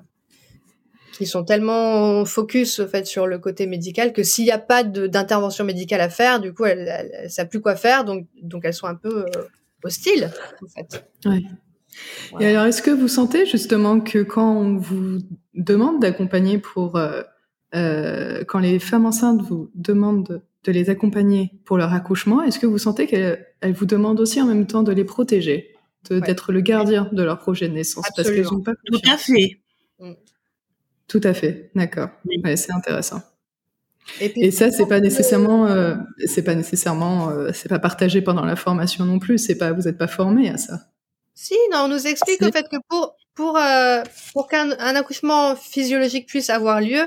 [1.13, 4.83] qui sont tellement focus au fait sur le côté médical que s'il n'y a pas
[4.83, 8.75] d'intervention médicale à faire, du coup, elles, elles, savent plus quoi faire, donc donc elles
[8.75, 9.43] sont un peu euh,
[9.85, 10.31] hostiles
[10.63, 11.05] en fait.
[11.27, 11.43] Ouais.
[12.31, 12.47] Voilà.
[12.47, 15.19] Et alors, est-ce que vous sentez justement que quand on vous
[15.55, 17.23] demande d'accompagner pour euh,
[17.75, 22.67] euh, quand les femmes enceintes vous demandent de les accompagner pour leur accouchement, est-ce que
[22.67, 25.75] vous sentez qu'elles vous demandent aussi en même temps de les protéger,
[26.11, 26.55] d'être ouais.
[26.55, 28.07] le gardien de leur projet de naissance?
[28.07, 28.43] Absolument.
[28.43, 29.62] parce qu'elles ont pas tout à fait.
[31.13, 32.09] Tout à fait, d'accord.
[32.43, 33.21] Ouais, c'est intéressant.
[34.19, 35.95] Et, puis, et ça, c'est pas nécessairement, euh,
[36.25, 39.37] c'est pas nécessairement, euh, c'est pas partagé pendant la formation non plus.
[39.37, 40.79] C'est pas, vous êtes pas formé à ça.
[41.35, 46.27] Si, non, on nous explique au fait que pour pour euh, pour qu'un accouchement physiologique
[46.29, 47.07] puisse avoir lieu,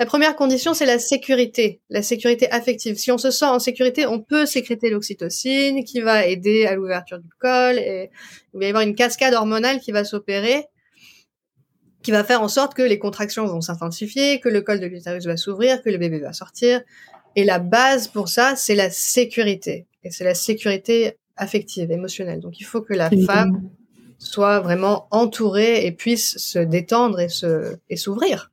[0.00, 2.96] la première condition c'est la sécurité, la sécurité affective.
[2.96, 7.20] Si on se sent en sécurité, on peut sécréter l'oxytocine qui va aider à l'ouverture
[7.20, 8.10] du col et
[8.52, 10.66] il va y avoir une cascade hormonale qui va s'opérer
[12.04, 15.24] qui va faire en sorte que les contractions vont s'intensifier, que le col de l'utérus
[15.24, 16.82] va s'ouvrir, que le bébé va sortir.
[17.34, 19.86] Et la base pour ça, c'est la sécurité.
[20.04, 22.40] Et c'est la sécurité affective, émotionnelle.
[22.40, 23.24] Donc il faut que la oui.
[23.24, 23.70] femme
[24.18, 28.52] soit vraiment entourée et puisse se détendre et se et s'ouvrir.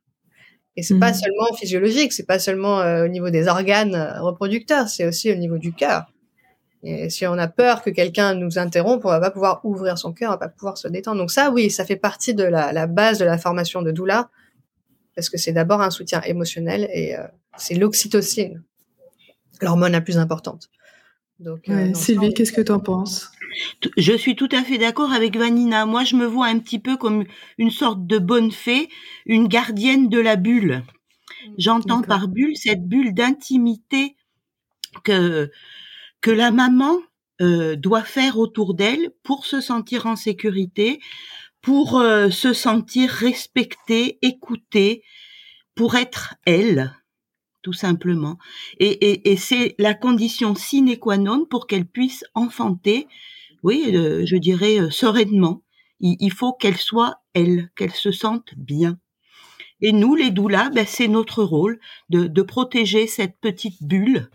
[0.76, 1.00] Et c'est mmh.
[1.00, 5.34] pas seulement physiologique, c'est pas seulement euh, au niveau des organes reproducteurs, c'est aussi au
[5.34, 6.11] niveau du cœur.
[6.84, 10.12] Et si on a peur que quelqu'un nous interrompe, on va pas pouvoir ouvrir son
[10.12, 11.18] cœur, on va pas pouvoir se détendre.
[11.18, 14.30] Donc ça, oui, ça fait partie de la, la base de la formation de doula,
[15.14, 18.62] parce que c'est d'abord un soutien émotionnel et, euh, c'est l'oxytocine,
[19.60, 20.70] l'hormone la plus importante.
[21.38, 23.32] Donc, Sylvie, qu'est-ce que tu en penses?
[23.96, 25.86] Je suis tout à fait d'accord avec Vanina.
[25.86, 27.24] Moi, je me vois un petit peu comme
[27.58, 28.88] une sorte de bonne fée,
[29.26, 30.82] une gardienne de la bulle.
[31.58, 34.16] J'entends par bulle cette bulle d'intimité
[35.04, 35.50] que
[36.22, 36.98] que la maman
[37.42, 41.00] euh, doit faire autour d'elle pour se sentir en sécurité,
[41.60, 45.02] pour euh, se sentir respectée, écoutée,
[45.74, 46.94] pour être elle,
[47.62, 48.38] tout simplement.
[48.78, 53.08] Et, et, et c'est la condition sine qua non pour qu'elle puisse enfanter,
[53.62, 55.62] oui, euh, je dirais sereinement.
[56.00, 58.98] Il, il faut qu'elle soit elle, qu'elle se sente bien.
[59.80, 64.30] Et nous, les doulas, ben, c'est notre rôle de, de protéger cette petite bulle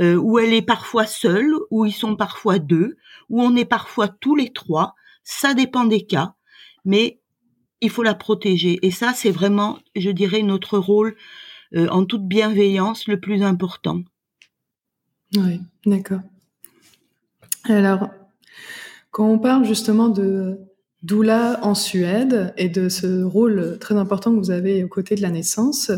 [0.00, 2.96] euh, où elle est parfois seule, où ils sont parfois deux,
[3.28, 4.94] où on est parfois tous les trois.
[5.24, 6.34] Ça dépend des cas,
[6.84, 7.20] mais
[7.80, 8.78] il faut la protéger.
[8.82, 11.16] Et ça, c'est vraiment, je dirais, notre rôle
[11.74, 14.02] euh, en toute bienveillance le plus important.
[15.36, 16.20] Oui, d'accord.
[17.64, 18.08] Alors,
[19.10, 20.58] quand on parle justement de
[21.02, 25.22] doula en Suède et de ce rôle très important que vous avez aux côtés de
[25.22, 25.90] la naissance,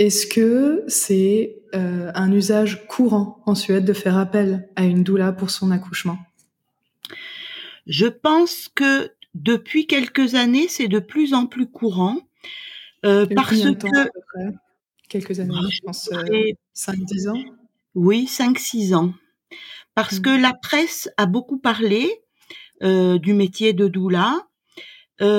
[0.00, 5.30] est-ce que c'est euh, un usage courant en Suède de faire appel à une doula
[5.30, 6.18] pour son accouchement?
[7.86, 12.16] Je pense que depuis quelques années, c'est de plus en plus courant.
[13.04, 14.08] Euh, parce que
[15.10, 17.44] quelques années, je pense 5-10 euh, ans.
[17.94, 19.12] Oui, 5-6 ans.
[19.94, 20.22] Parce mmh.
[20.22, 22.08] que la presse a beaucoup parlé
[22.80, 24.46] du métier de doula.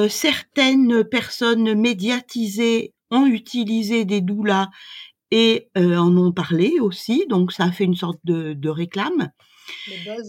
[0.08, 4.70] certaines personnes médiatisées ont utilisé des doulas
[5.32, 9.32] et euh, en ont parlé aussi, donc ça a fait une sorte de, de réclame.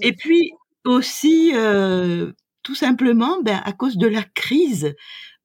[0.03, 0.53] Et puis
[0.85, 4.95] aussi, euh, tout simplement, ben, à cause de la crise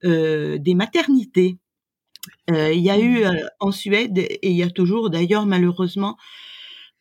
[0.04, 1.58] euh, des maternités.
[2.50, 3.50] Il y a eu mmh.
[3.62, 6.18] en Suède, et il y a toujours d'ailleurs malheureusement,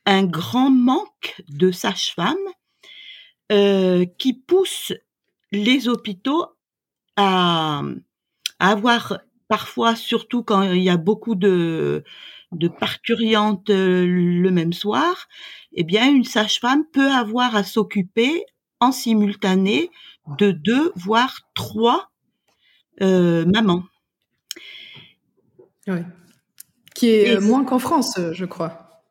[0.04, 2.36] un grand manque de sages-femmes
[4.18, 4.94] qui poussent
[5.50, 6.46] les hôpitaux
[7.16, 7.82] à,
[8.60, 12.04] à avoir parfois, surtout quand il y a beaucoup de,
[12.52, 15.28] de parturiantes euh, le même soir,
[15.72, 18.44] eh bien, une sage-femme peut avoir à s'occuper
[18.80, 19.90] en simultané
[20.38, 22.10] de deux, voire trois
[23.00, 23.84] euh, mamans.
[25.86, 26.00] Oui.
[26.94, 29.02] Qui est moins qu'en France, je crois.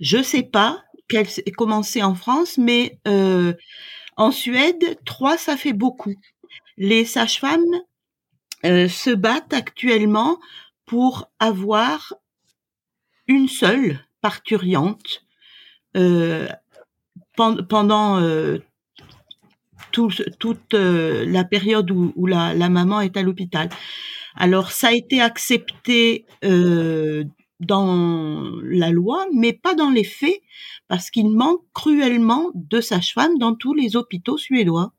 [0.00, 3.52] Je sais pas quelle commencé en France, mais euh,
[4.16, 6.14] en Suède, trois, ça fait beaucoup.
[6.76, 7.82] Les sages-femmes
[8.64, 10.38] euh, se battent actuellement
[10.86, 12.14] pour avoir
[13.26, 15.24] une seule parturiante
[15.96, 16.48] euh,
[17.36, 18.58] pendant euh,
[19.92, 23.68] toute la période où, la, maman est à l'hôpital.
[24.34, 26.26] Alors ça a été accepté
[27.60, 30.40] dans la loi, mais pas dans les faits,
[30.88, 34.92] parce qu'il manque cruellement de sages-femmes dans tous les hôpitaux suédois.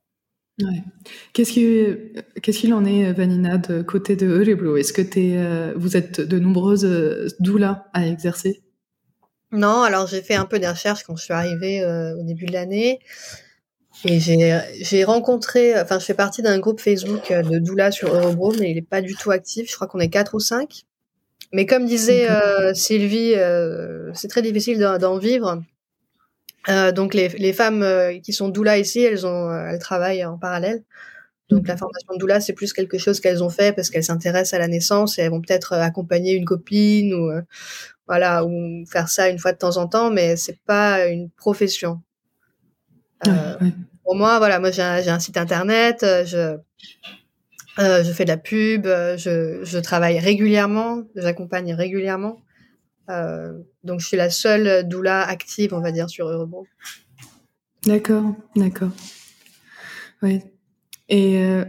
[1.34, 4.78] Qu'est-ce qu'il en est, Vanina, de côté de Örebro?
[4.78, 8.64] Est-ce que euh, vous êtes de nombreuses euh, doulas à exercer?
[9.52, 12.46] Non, alors j'ai fait un peu des recherches quand je suis arrivée euh, au début
[12.46, 13.00] de l'année.
[14.04, 18.72] Et j'ai rencontré, enfin, je fais partie d'un groupe Facebook de doulas sur Örebro, mais
[18.72, 19.70] il n'est pas du tout actif.
[19.70, 20.84] Je crois qu'on est quatre ou cinq.
[21.54, 22.28] Mais comme disait
[22.74, 23.36] Sylvie,
[24.14, 25.64] c'est très difficile d'en vivre.
[26.70, 30.26] Euh, donc les, les femmes euh, qui sont doula ici, elles ont, euh, elles travaillent
[30.26, 30.84] en parallèle.
[31.50, 34.56] Donc la formation de doula, c'est plus quelque chose qu'elles ont fait parce qu'elles s'intéressent
[34.56, 37.32] à la naissance et elles vont peut-être accompagner une copine ou
[38.08, 42.02] voilà ou faire ça une fois de temps en temps, mais c'est pas une profession.
[44.04, 46.58] Pour moi, voilà, moi j'ai un, un, site internet, je
[47.78, 52.42] je fais de la pub, je, je travaille régulièrement, j'accompagne régulièrement.
[53.10, 56.66] Euh, donc je suis la seule doula active, on va dire, sur Eurobond.
[57.86, 58.90] D'accord, d'accord.
[60.22, 60.42] Oui.
[61.10, 61.66] Et euh,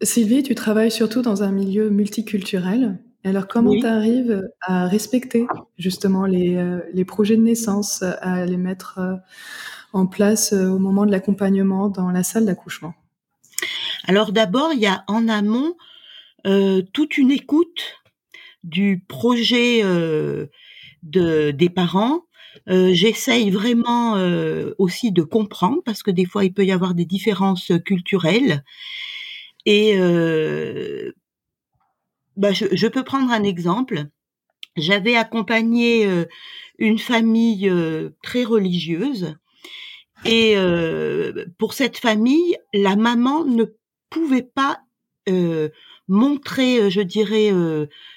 [0.00, 2.98] Sylvie, tu travailles surtout dans un milieu multiculturel.
[3.24, 5.46] Alors comment tu arrives à respecter
[5.78, 9.00] justement les, euh, les, projets de naissance, à les mettre
[9.92, 12.94] en place au moment de l'accompagnement dans la salle d'accouchement?
[14.06, 15.74] Alors d'abord, il y a en amont
[16.92, 17.96] toute une écoute
[18.64, 20.46] du projet euh,
[21.02, 22.22] de, des parents.
[22.68, 26.94] Euh, J'essaye vraiment euh, aussi de comprendre parce que des fois il peut y avoir
[26.94, 28.64] des différences culturelles.
[29.66, 31.12] Et euh,
[32.36, 34.06] bah, je, je, peux prendre un exemple.
[34.76, 36.24] J'avais accompagné euh,
[36.78, 37.70] une famille
[38.22, 39.36] très religieuse
[40.24, 40.56] et
[41.58, 43.64] pour cette famille, la maman ne
[44.10, 44.80] pouvait pas
[46.08, 47.52] montrer, je dirais,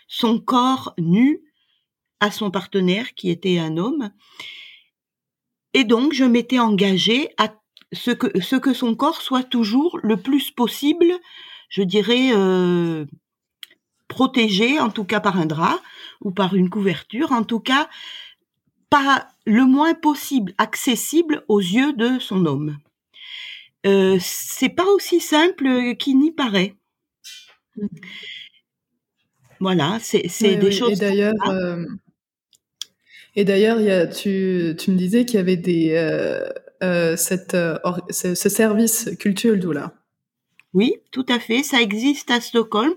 [0.07, 1.41] son corps nu
[2.19, 4.11] à son partenaire qui était un homme.
[5.73, 7.53] Et donc, je m'étais engagée à
[7.93, 11.11] ce que, ce que son corps soit toujours le plus possible,
[11.69, 13.05] je dirais, euh,
[14.07, 15.79] protégé, en tout cas par un drap
[16.21, 17.89] ou par une couverture, en tout cas
[18.89, 22.77] pas le moins possible accessible aux yeux de son homme.
[23.85, 26.75] Euh, c'est pas aussi simple qu'il n'y paraît.
[29.59, 30.91] Voilà, c'est des choses.
[30.91, 31.85] Et d'ailleurs, euh,
[33.35, 36.49] et d'ailleurs, tu, tu me disais qu'il y avait des euh,
[36.83, 37.77] euh, cette, euh,
[38.09, 39.93] ce, service culturel doula.
[40.73, 41.63] Oui, tout à fait.
[41.63, 42.93] Ça existe à Stockholm.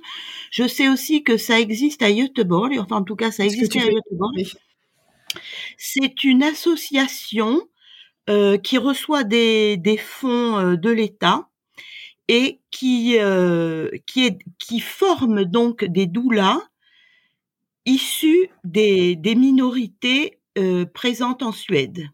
[0.51, 2.77] Je sais aussi que ça existe à Göteborg.
[2.79, 4.53] Enfin, en tout cas, ça existe à Göteborg.
[5.79, 7.63] C'est une association
[8.63, 11.49] qui reçoit des, des fonds de l'État
[12.29, 16.61] et qui euh, qui est qui forme donc des doulas
[17.85, 20.39] issus des, des minorités
[20.93, 22.11] présentes en Suède.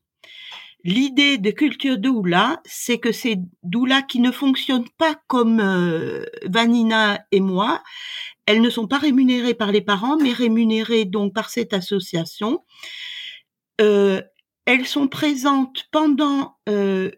[0.84, 7.20] L'idée de culture doula, c'est que ces doulas qui ne fonctionnent pas comme euh, Vanina
[7.32, 7.82] et moi,
[8.46, 12.64] elles ne sont pas rémunérées par les parents, mais rémunérées donc par cette association.
[13.80, 14.22] Euh,
[14.66, 17.10] elles sont présentes pendant euh,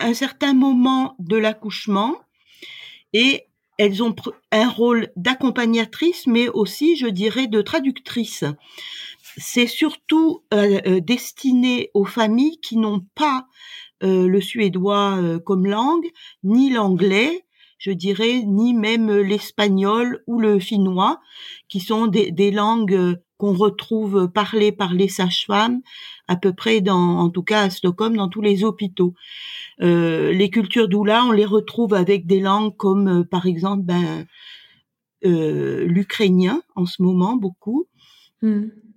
[0.00, 2.14] un certain moment de l'accouchement
[3.12, 3.44] et
[3.78, 4.14] elles ont
[4.50, 8.44] un rôle d'accompagnatrice, mais aussi, je dirais, de traductrice.
[9.36, 13.46] C'est surtout euh, euh, destiné aux familles qui n'ont pas
[14.02, 16.08] euh, le suédois comme langue,
[16.42, 17.44] ni l'anglais,
[17.78, 21.20] je dirais, ni même l'espagnol ou le finnois,
[21.68, 25.80] qui sont des, langues qu'on retrouve parlées par les sages-femmes,
[26.26, 29.14] à peu près dans, en tout cas à Stockholm, dans tous les hôpitaux.
[29.78, 34.26] les cultures doula, on les retrouve avec des langues comme, par exemple, ben,
[35.22, 37.86] l'ukrainien en ce moment beaucoup.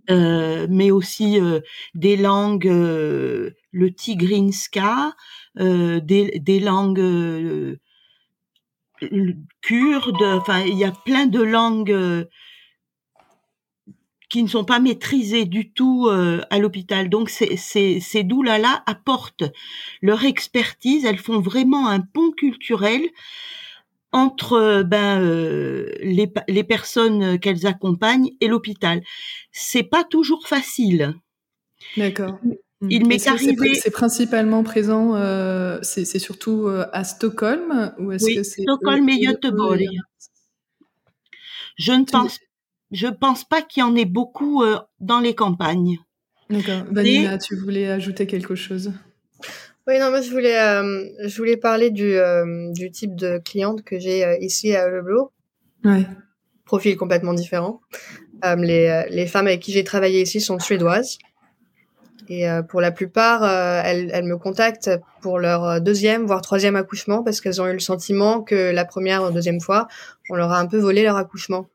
[0.09, 1.61] Euh, mais aussi euh,
[1.93, 5.13] des langues, euh, le tigrinska,
[5.55, 7.77] des, des, langues
[9.61, 10.23] kurdes.
[10.23, 12.27] Enfin, il y a plein de langues
[14.29, 17.09] qui ne sont pas maîtrisées du tout à l'hôpital.
[17.09, 19.43] Donc, ces, ces, doulas-là apportent
[20.01, 21.05] leur expertise.
[21.05, 23.01] Elles font vraiment un pont culturel
[24.11, 29.01] entre euh, ben euh, les, les personnes qu'elles accompagnent et l'hôpital.
[29.51, 31.15] C'est pas toujours facile.
[31.97, 32.37] D'accord.
[32.89, 33.75] Il m'est arrivé.
[33.75, 35.15] C'est principalement présent.
[35.15, 39.85] Euh, c'est surtout euh, à Stockholm ou est-ce oui, que c'est Stockholm et Göteborg.
[41.77, 42.39] Je ne pense,
[42.91, 44.63] je pense pas qu'il y en ait beaucoup
[44.99, 45.97] dans les campagnes.
[46.49, 46.83] D'accord.
[46.91, 48.91] Vanina, tu voulais ajouter quelque chose?
[49.87, 53.83] Oui, non, moi je voulais, euh, je voulais parler du, euh, du type de cliente
[53.83, 55.31] que j'ai euh, ici à Leblo.
[55.83, 56.05] Ouais.
[56.65, 57.81] Profil complètement différent.
[58.43, 61.17] les, les femmes avec qui j'ai travaillé ici sont suédoises.
[62.29, 67.41] Et pour la plupart, elles, elles, me contactent pour leur deuxième, voire troisième accouchement parce
[67.41, 69.87] qu'elles ont eu le sentiment que la première ou deuxième fois,
[70.29, 71.67] on leur a un peu volé leur accouchement.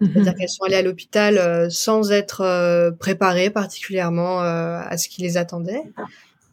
[0.00, 0.10] Mhm.
[0.12, 5.82] C'est-à-dire qu'elles sont allées à l'hôpital sans être préparées particulièrement à ce qui les attendait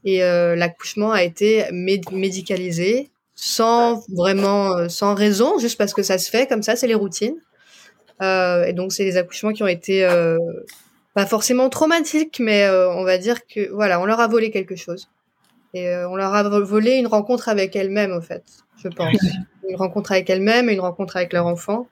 [0.05, 6.17] et euh, l'accouchement a été médicalisé sans vraiment euh, sans raison juste parce que ça
[6.17, 7.35] se fait comme ça c'est les routines
[8.21, 10.37] euh, et donc c'est des accouchements qui ont été euh,
[11.15, 14.75] pas forcément traumatiques mais euh, on va dire que voilà on leur a volé quelque
[14.75, 15.09] chose
[15.73, 18.43] et on leur a volé une rencontre avec elles-mêmes en fait
[18.77, 19.17] je pense
[19.67, 21.87] une rencontre avec elles-mêmes et une rencontre avec leur enfant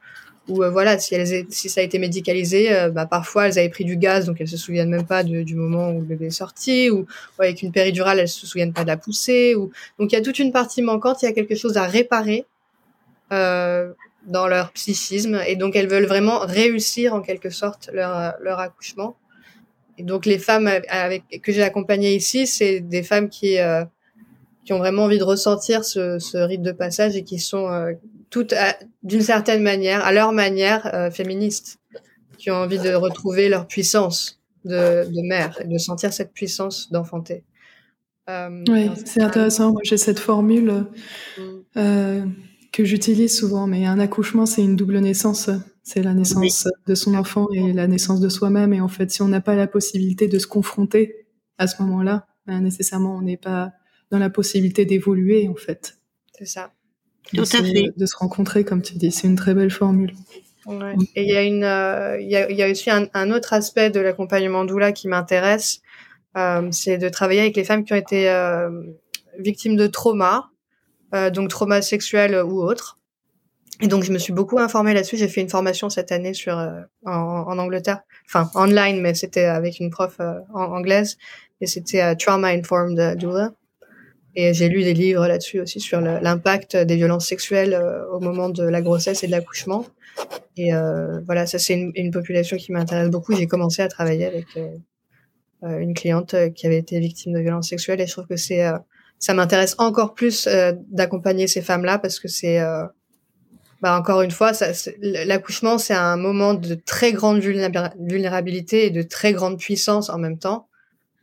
[0.49, 3.69] ou euh, voilà, si, elles, si ça a été médicalisé, euh, bah, parfois elles avaient
[3.69, 6.31] pris du gaz, donc elles se souviennent même pas du moment où le bébé est
[6.31, 7.05] sorti, ou,
[7.39, 9.55] avec une péridurale, elles se souviennent pas de la poussée.
[9.55, 9.71] Ou...
[9.99, 12.45] Donc il y a toute une partie manquante, il y a quelque chose à réparer
[13.31, 13.93] euh,
[14.25, 19.15] dans leur psychisme, et donc elles veulent vraiment réussir en quelque sorte leur, leur accouchement.
[19.97, 23.83] Et donc les femmes avec, que j'ai accompagnées ici, c'est des femmes qui, euh,
[24.65, 27.93] qui ont vraiment envie de ressentir ce, ce rite de passage et qui sont euh,
[28.29, 28.55] toutes
[29.03, 31.79] d'une certaine manière, à leur manière, euh, féministes,
[32.37, 36.91] qui ont envie de retrouver leur puissance de, de mère et de sentir cette puissance
[36.91, 37.43] d'enfanter.
[38.29, 39.71] Euh, oui, c'est intéressant.
[39.71, 40.85] Moi, j'ai cette formule
[41.75, 42.31] mm.
[42.73, 45.49] Que j'utilise souvent, mais un accouchement, c'est une double naissance.
[45.83, 48.73] C'est la naissance de son enfant et la naissance de soi-même.
[48.73, 51.27] Et en fait, si on n'a pas la possibilité de se confronter
[51.59, 53.71] à ce moment-là, ben, nécessairement, on n'est pas
[54.09, 55.97] dans la possibilité d'évoluer, en fait.
[56.37, 56.71] C'est ça.
[57.33, 57.93] Tout à fait.
[57.95, 60.13] De se rencontrer, comme tu dis, c'est une très belle formule.
[60.65, 60.95] Ouais.
[61.15, 63.53] Et il y a une, euh, il y, a, y, a, aussi un, un, autre
[63.53, 65.81] aspect de l'accompagnement doula qui m'intéresse,
[66.37, 68.69] euh, c'est de travailler avec les femmes qui ont été euh,
[69.39, 70.49] victimes de trauma,
[71.31, 72.99] donc trauma sexuel ou autre,
[73.81, 75.17] Et donc, je me suis beaucoup informée là-dessus.
[75.17, 79.79] J'ai fait une formation cette année sur euh, en, Angleterre, enfin online, mais c'était avec
[79.79, 81.17] une prof euh, anglaise
[81.59, 83.51] et c'était euh, Trauma Informed Doula.
[84.35, 87.79] Et j'ai lu des livres là-dessus aussi sur l'impact des violences sexuelles
[88.11, 89.85] au moment de la grossesse et de l'accouchement.
[90.57, 90.71] Et
[91.27, 93.35] voilà, ça c'est une, une, population qui m'intéresse beaucoup.
[93.35, 94.47] J'ai commencé à travailler avec
[95.61, 98.63] une cliente qui avait été victime de violences sexuelles et je trouve que c'est
[99.23, 100.49] ça m'intéresse encore plus
[100.89, 102.59] d'accompagner ces femmes-là parce que c'est
[103.83, 104.53] bah encore une fois,
[105.01, 110.39] l'accouchement, c'est un moment de très grande vulnérabilité et de très grande puissance en même
[110.39, 110.69] temps.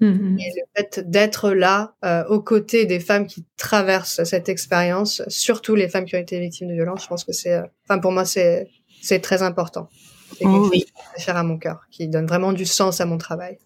[0.00, 5.22] Mmh et le fait d'être là, euh, aux côtés des femmes qui traversent cette expérience,
[5.28, 7.98] surtout les femmes qui ont été victimes de violences, je pense que c'est, euh, enfin
[7.98, 8.68] pour moi, c'est
[9.02, 9.88] c'est très important.
[10.32, 13.00] C'est quelque oh chose qui est cher à mon cœur, qui donne vraiment du sens
[13.00, 13.58] à mon travail.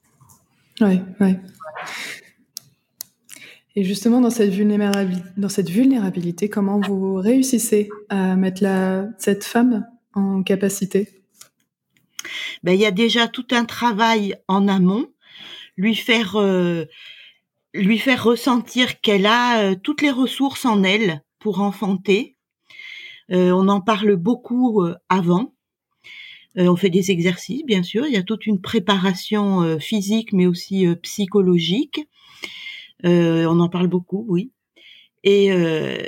[0.80, 1.36] Oui, oui.
[3.76, 8.64] Et justement, dans cette, vulnérabilité, dans cette vulnérabilité, comment vous réussissez à mettre
[9.18, 11.08] cette femme en capacité?
[12.62, 15.08] Ben, Il y a déjà tout un travail en amont,
[15.76, 16.84] lui faire, euh,
[17.74, 22.36] lui faire ressentir qu'elle a euh, toutes les ressources en elle pour enfanter.
[23.32, 25.52] Euh, on en parle beaucoup avant.
[26.56, 28.06] on fait des exercices, bien sûr.
[28.06, 32.06] Il y a toute une préparation physique, mais aussi psychologique.
[33.04, 34.52] Euh, on en parle beaucoup, oui.
[35.24, 35.98] Et euh,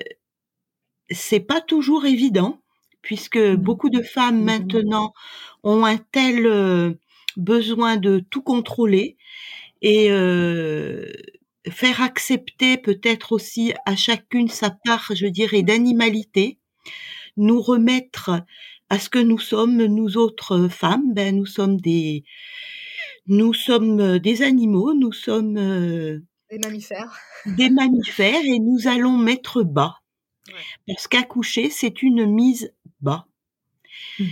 [1.10, 2.60] c'est pas toujours évident
[3.02, 5.12] puisque beaucoup de femmes maintenant
[5.62, 6.94] ont un tel euh,
[7.36, 9.16] besoin de tout contrôler
[9.82, 11.06] et euh,
[11.70, 16.58] faire accepter peut-être aussi à chacune sa part, je dirais, d'animalité,
[17.36, 18.30] nous remettre
[18.90, 22.24] à ce que nous sommes, nous autres femmes, ben nous sommes des,
[23.26, 27.18] nous sommes des animaux, nous sommes des mammifères.
[27.46, 30.00] Des mammifères et nous allons mettre bas.
[30.86, 33.26] Parce qu'accoucher, c'est une mise bas.
[34.18, 34.26] Mmh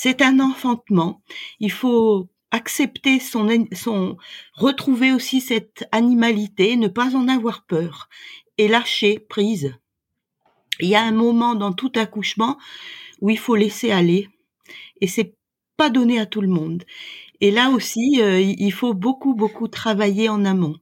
[0.00, 1.22] c'est un enfantement.
[1.58, 4.16] Il faut accepter son, son,
[4.54, 8.08] retrouver aussi cette animalité, ne pas en avoir peur
[8.58, 9.74] et lâcher prise.
[10.78, 12.58] Il y a un moment dans tout accouchement
[13.20, 14.28] où il faut laisser aller
[15.00, 15.34] et c'est
[15.76, 16.84] pas donné à tout le monde.
[17.40, 20.76] Et là aussi, euh, il faut beaucoup, beaucoup travailler en amont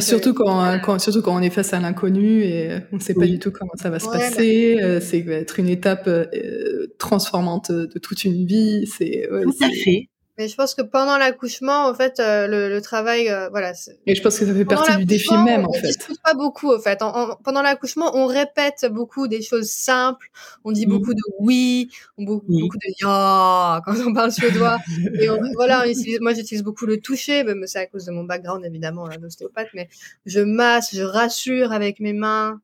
[0.00, 3.26] surtout quand, quand, surtout quand on est face à l'inconnu et on ne sait pas
[3.26, 4.78] du tout comment ça va se passer.
[4.82, 8.86] Euh, c'est être une étape euh, transformante de toute une vie.
[8.86, 10.08] C'est tout à fait.
[10.38, 13.72] Mais je pense que pendant l'accouchement, en fait, euh, le, le, travail, euh, voilà.
[14.06, 15.96] Et je pense que ça fait partie du défi même, en fait.
[16.10, 16.98] On pas beaucoup, en fait.
[17.42, 20.28] pendant l'accouchement, on répète beaucoup des choses simples.
[20.64, 24.78] On dit beaucoup de oui, beaucoup, beaucoup de ya quand on parle suédois.
[25.20, 25.84] et voilà,
[26.20, 29.88] moi, j'utilise beaucoup le toucher, même c'est à cause de mon background, évidemment, l'ostéopathe, mais
[30.26, 32.60] je masse, je rassure avec mes mains.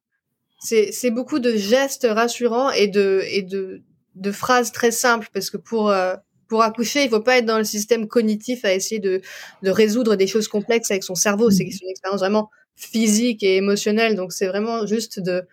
[0.60, 3.80] C'est beaucoup de gestes rassurants et de, et de,
[4.14, 6.14] de phrases très simples parce que pour, euh,
[6.52, 9.22] pour accoucher, il faut pas être dans le système cognitif à essayer de,
[9.62, 11.50] de résoudre des choses complexes avec son cerveau.
[11.50, 14.16] C'est une expérience vraiment physique et émotionnelle.
[14.16, 15.44] Donc, c'est vraiment juste de,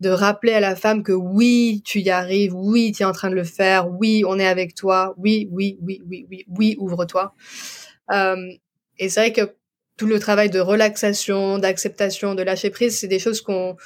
[0.00, 3.28] de rappeler à la femme que oui, tu y arrives, oui, tu es en train
[3.28, 7.34] de le faire, oui, on est avec toi, oui, oui, oui, oui, oui, oui, ouvre-toi.
[8.12, 8.36] Euh,
[8.98, 9.54] et c'est vrai que
[9.98, 13.76] tout le travail de relaxation, d'acceptation, de lâcher prise, c'est des choses qu'on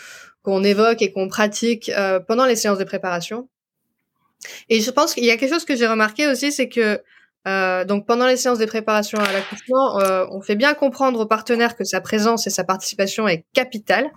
[0.45, 3.49] qu'on évoque et qu'on pratique euh, pendant les séances de préparation.
[4.69, 7.01] Et je pense qu'il y a quelque chose que j'ai remarqué aussi, c'est que
[7.49, 11.27] euh, donc pendant les séances de préparation à l'accouchement, euh, on fait bien comprendre au
[11.27, 14.11] partenaire que sa présence et sa participation est capitale,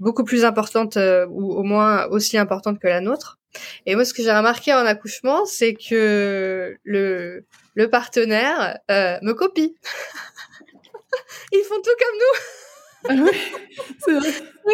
[0.00, 3.38] beaucoup plus importante euh, ou au moins aussi importante que la nôtre.
[3.86, 7.46] Et moi, ce que j'ai remarqué en accouchement, c'est que le
[7.78, 9.76] le partenaire euh, me copie.
[11.52, 12.57] Ils font tout comme nous.
[13.08, 14.20] C'est.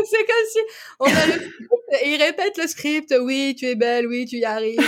[0.06, 0.58] C'est comme si
[0.98, 1.68] on a le
[2.02, 4.80] et il répète le script, oui, tu es belle, oui, tu y arrives.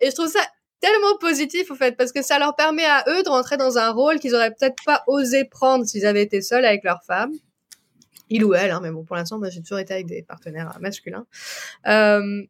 [0.00, 0.40] et je trouve ça
[0.80, 3.90] tellement positif, en fait, parce que ça leur permet à eux de rentrer dans un
[3.90, 7.32] rôle qu'ils auraient peut-être pas osé prendre s'ils avaient été seuls avec leur femme.
[8.30, 10.76] Il ou elle, hein, mais bon, pour l'instant, moi, j'ai toujours été avec des partenaires
[10.80, 11.26] masculins.
[11.86, 12.42] Euh,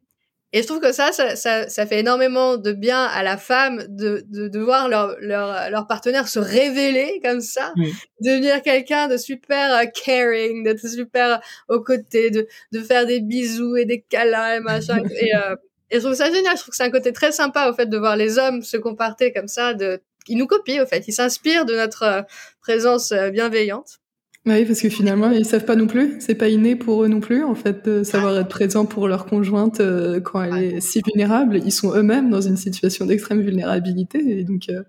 [0.51, 4.23] et je trouve que ça, ça, ça, fait énormément de bien à la femme de,
[4.29, 7.71] de, de voir leur, leur, leur, partenaire se révéler comme ça,
[8.19, 13.77] devenir quelqu'un de super euh, caring, d'être super aux côtés, de, de faire des bisous
[13.77, 15.03] et des câlins et machin.
[15.21, 15.55] et, euh,
[15.91, 16.55] et je trouve ça génial.
[16.55, 18.77] Je trouve que c'est un côté très sympa, au fait, de voir les hommes se
[18.77, 21.07] comporter comme ça, de, ils nous copient, au fait.
[21.07, 22.21] Ils s'inspirent de notre euh,
[22.61, 23.98] présence bienveillante.
[24.45, 26.15] Oui, parce que finalement, ils savent pas non plus.
[26.19, 29.25] C'est pas inné pour eux non plus, en fait, de savoir être présent pour leur
[29.25, 31.61] conjointe euh, quand elle est si vulnérable.
[31.65, 34.81] Ils sont eux-mêmes dans une situation d'extrême vulnérabilité, et donc euh,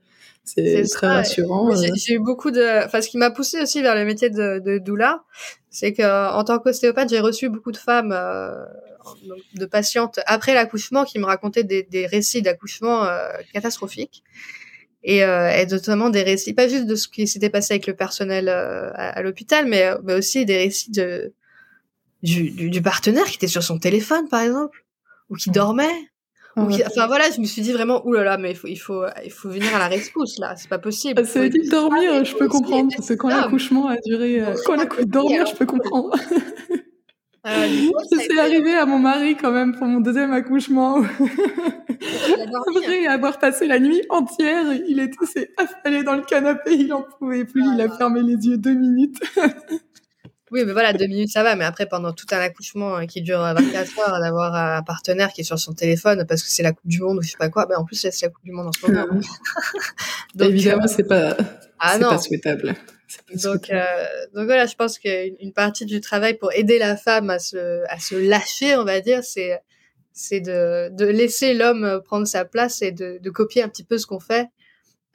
[0.44, 1.72] c'est très rassurant.
[1.72, 1.86] Euh.
[1.96, 2.84] J'ai eu beaucoup de.
[2.86, 5.24] Enfin, ce qui m'a poussé aussi vers le métier de, de doula,
[5.68, 8.16] c'est que en tant qu'ostéopathe, j'ai reçu beaucoup de femmes,
[9.54, 13.04] de patientes après l'accouchement qui me racontaient des, des récits d'accouchement
[13.52, 14.22] catastrophiques
[15.02, 18.48] et, et, notamment des récits pas juste de ce qui s'était passé avec le personnel
[18.48, 21.32] à, l'hôpital, mais, mais aussi des récits de
[22.22, 24.84] du, du, partenaire qui était sur son téléphone, par exemple,
[25.30, 26.10] ou qui dormait.
[26.56, 26.84] Ou qui...
[26.84, 29.48] Enfin voilà, je me suis dit vraiment, oulala, mais il faut, il faut, il faut
[29.48, 31.24] venir à la rescousse là, c'est pas possible.
[31.26, 35.06] C'est dit dormir, je peux comprendre, parce que quand l'accouchement a duré, euh, quand l'accouchement
[35.06, 36.10] dormir, je peux comprendre.
[37.46, 37.66] Euh,
[38.10, 40.98] c'est arrivé à mon mari quand même pour mon deuxième accouchement.
[42.76, 47.02] Après avoir passé la nuit entière, il était s'est affalé dans le canapé, il en
[47.02, 49.18] pouvait plus, il a fermé les yeux deux minutes.
[50.52, 51.54] Oui, mais voilà, deux minutes, ça va.
[51.54, 55.42] Mais après, pendant tout un accouchement euh, qui dure 24 heures, d'avoir un partenaire qui
[55.42, 57.50] est sur son téléphone parce que c'est la Coupe du Monde ou je sais pas
[57.50, 59.06] quoi, ben en plus, c'est la Coupe du Monde en ce moment.
[60.34, 61.36] donc, Évidemment, euh, c'est pas,
[61.78, 62.74] ah, pas souhaitable.
[63.42, 63.84] donc, euh,
[64.34, 67.98] donc voilà, je pense qu'une partie du travail pour aider la femme à se, à
[67.98, 69.60] se lâcher, on va dire, c'est
[70.12, 73.96] c'est de, de laisser l'homme prendre sa place et de, de copier un petit peu
[73.96, 74.48] ce qu'on fait.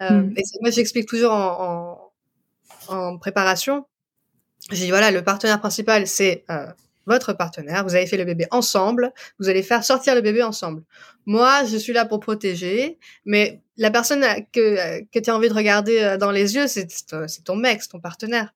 [0.02, 0.34] Euh, mm.
[0.38, 2.12] Et moi, j'explique toujours en,
[2.88, 3.86] en, en préparation
[4.72, 6.66] j'ai dit voilà, le partenaire principal, c'est euh,
[7.06, 7.84] votre partenaire.
[7.84, 9.14] Vous avez fait le bébé ensemble.
[9.39, 10.84] Vous allez faire sortir le bébé ensemble.
[11.26, 15.53] Moi, je suis là pour protéger, mais la personne que, que tu as envie de
[15.53, 16.88] regarder euh, dans les yeux, c'est
[17.43, 18.53] ton mec, c'est ton partenaire.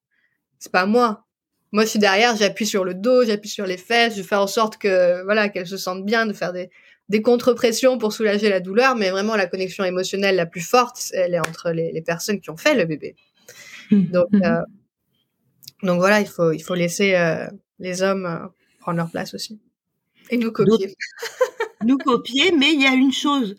[0.60, 1.26] C'est pas moi.
[1.72, 4.48] Moi, je suis derrière, j'appuie sur le dos, j'appuie sur les fesses, je fais en
[4.48, 6.72] sorte que voilà qu'elle se sente bien, de faire des,
[7.10, 11.36] des contre-pressions pour soulager la douleur, mais vraiment la connexion émotionnelle la plus forte, elle
[11.36, 13.16] est entre les, les personnes qui ont fait le bébé.
[13.92, 14.04] Mmh.
[14.06, 14.44] Donc, mmh.
[14.44, 14.62] euh,
[15.84, 17.48] donc voilà, il faut, il faut laisser euh,
[17.80, 18.48] les hommes euh,
[18.80, 19.60] prendre leur place aussi.
[20.30, 20.96] Et nous copier.
[21.84, 23.56] nous copier, mais il y a une chose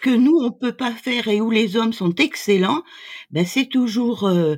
[0.00, 2.82] que nous, on peut pas faire et où les hommes sont excellents,
[3.30, 4.56] ben, c'est toujours euh,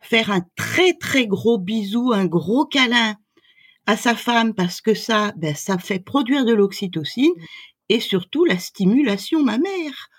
[0.00, 3.16] faire un très très gros bisou, un gros câlin
[3.86, 7.32] à sa femme parce que ça, ben, ça fait produire de l'oxytocine
[7.88, 10.10] et surtout la stimulation mammaire.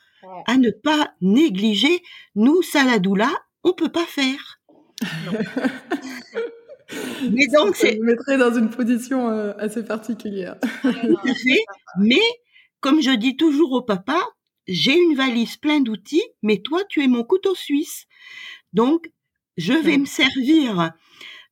[0.48, 2.02] À ne pas négliger,
[2.36, 3.32] nous, Saladoula,
[3.64, 4.60] on peut pas faire.
[7.32, 8.00] Mais donc, c'est.
[8.00, 10.58] Mettrait dans une position euh, assez particulière.
[11.98, 12.22] Mais,
[12.80, 14.20] comme je dis toujours au papa,
[14.68, 18.06] j'ai une valise pleine d'outils, mais toi, tu es mon couteau suisse.
[18.74, 19.12] Donc,
[19.58, 20.92] je vais me servir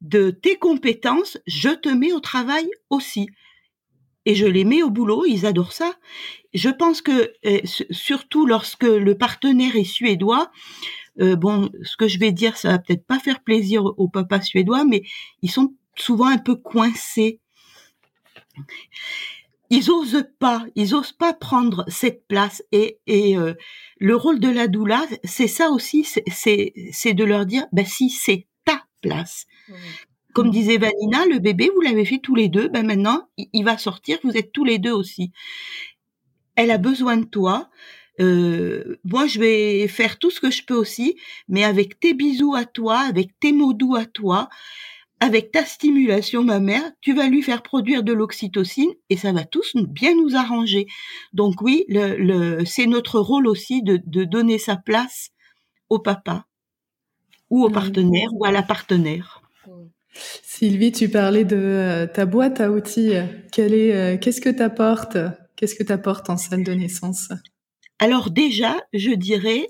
[0.02, 3.28] de tes compétences, je te mets au travail aussi.
[4.26, 5.96] Et je les mets au boulot, ils adorent ça.
[6.54, 7.60] Je pense que, euh,
[7.92, 10.52] surtout lorsque le partenaire est suédois,
[11.20, 14.42] euh, bon, ce que je vais dire, ça va peut-être pas faire plaisir aux papas
[14.42, 15.04] suédois, mais
[15.42, 17.40] ils sont souvent un peu coincés.
[19.70, 22.64] Ils osent pas, ils osent pas prendre cette place.
[22.72, 23.54] Et, et euh,
[24.00, 28.48] le rôle de la doula, c'est ça aussi, c'est de leur dire, bah si c'est
[28.64, 29.46] ta place.
[29.68, 29.74] Mmh.
[30.34, 33.78] Comme disait Vanina, le bébé, vous l'avez fait tous les deux, ben maintenant, il va
[33.78, 35.32] sortir, vous êtes tous les deux aussi.
[36.56, 37.70] Elle a besoin de toi.
[38.20, 42.56] Euh, moi, je vais faire tout ce que je peux aussi, mais avec tes bisous
[42.56, 44.50] à toi, avec tes mots doux à toi,
[45.20, 49.46] avec ta stimulation, ma mère, tu vas lui faire produire de l'oxytocine et ça va
[49.46, 50.86] tous bien nous arranger.
[51.34, 55.30] Donc oui, le, c'est notre rôle aussi de, donner sa place
[55.90, 56.46] au papa
[57.50, 59.42] ou au partenaire ou à la partenaire.
[60.44, 63.14] Sylvie, tu parlais de euh, ta boîte à outils.
[63.52, 65.18] Quelle est, euh, qu'est-ce que t'apportes?
[65.56, 67.30] Qu'est-ce que t'apportes en salle de naissance?
[68.00, 69.68] Alors déjà, je dirais,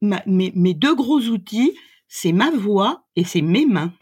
[0.00, 1.76] mes, deux gros outils,
[2.08, 3.92] c'est ma voix et c'est mes mains.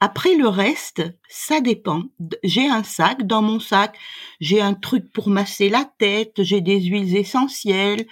[0.00, 2.02] Après le reste, ça dépend.
[2.42, 3.26] J'ai un sac.
[3.26, 3.96] Dans mon sac,
[4.38, 8.06] j'ai un truc pour masser la tête, j'ai des huiles essentielles,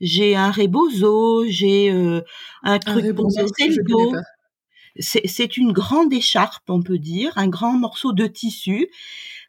[0.00, 2.20] j'ai un rebozo, j'ai euh,
[2.64, 4.14] un truc pour masser le dos.
[5.00, 8.88] C'est une grande écharpe, on peut dire, un grand morceau de tissu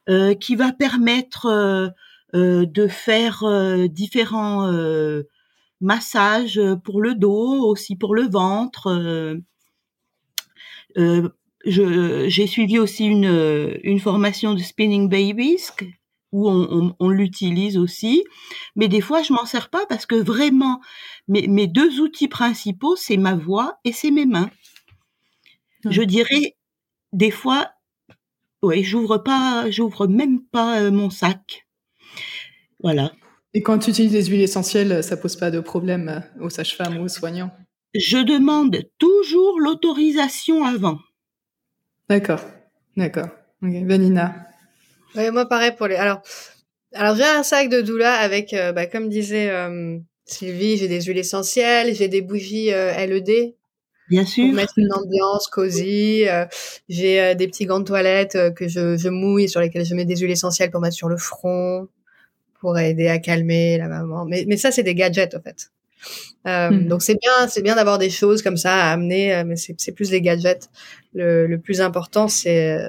[0.09, 1.89] euh, qui va permettre euh, euh,
[2.33, 5.23] de faire euh, différents euh,
[5.81, 9.39] massages pour le dos, aussi pour le ventre.
[11.65, 15.69] j'ai suivi aussi une, une formation de spinning babies
[16.31, 18.23] où on, on, l'utilise aussi,
[18.75, 20.79] mais des fois je m'en sers pas parce que vraiment
[21.27, 24.51] mes, mes deux outils principaux c'est ma voix et c'est mes mains.
[25.89, 26.55] Je dirais
[27.13, 27.71] des fois,
[28.61, 31.68] ouais, j'ouvre pas, j'ouvre même pas mon sac.
[32.81, 33.11] Voilà.
[33.53, 37.05] Et quand tu utilises des huiles essentielles, ça pose pas de problème aux sages-femmes ou
[37.05, 37.51] aux soignants?
[37.95, 40.99] Je demande toujours l'autorisation avant.
[42.07, 42.41] D'accord,
[42.95, 43.27] d'accord.
[43.61, 44.35] Vanina.
[45.15, 45.95] moi pareil pour les.
[45.95, 46.21] Alors,
[46.93, 51.01] alors j'ai un sac de doula avec, euh, bah, comme disait euh, Sylvie, j'ai des
[51.01, 53.55] huiles essentielles, j'ai des bougies euh, LED
[54.09, 54.45] Bien sûr.
[54.45, 56.25] Pour mettre une ambiance cosy.
[56.87, 60.15] j'ai des petits gants de toilette que je, je mouille, sur lesquels je mets des
[60.15, 61.87] huiles essentielles pour mettre sur le front,
[62.59, 64.25] pour aider à calmer la maman.
[64.25, 65.71] Mais, mais ça, c'est des gadgets, en fait.
[66.47, 66.87] Euh, hmm.
[66.87, 69.91] Donc c'est bien, c'est bien d'avoir des choses comme ça à amener, euh, mais c'est
[69.91, 70.69] plus des gadgets.
[71.13, 72.79] Le, le plus important, c'est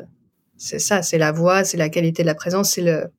[0.56, 3.10] c'est ça, c'est la voix, c'est la qualité de la présence, c'est le,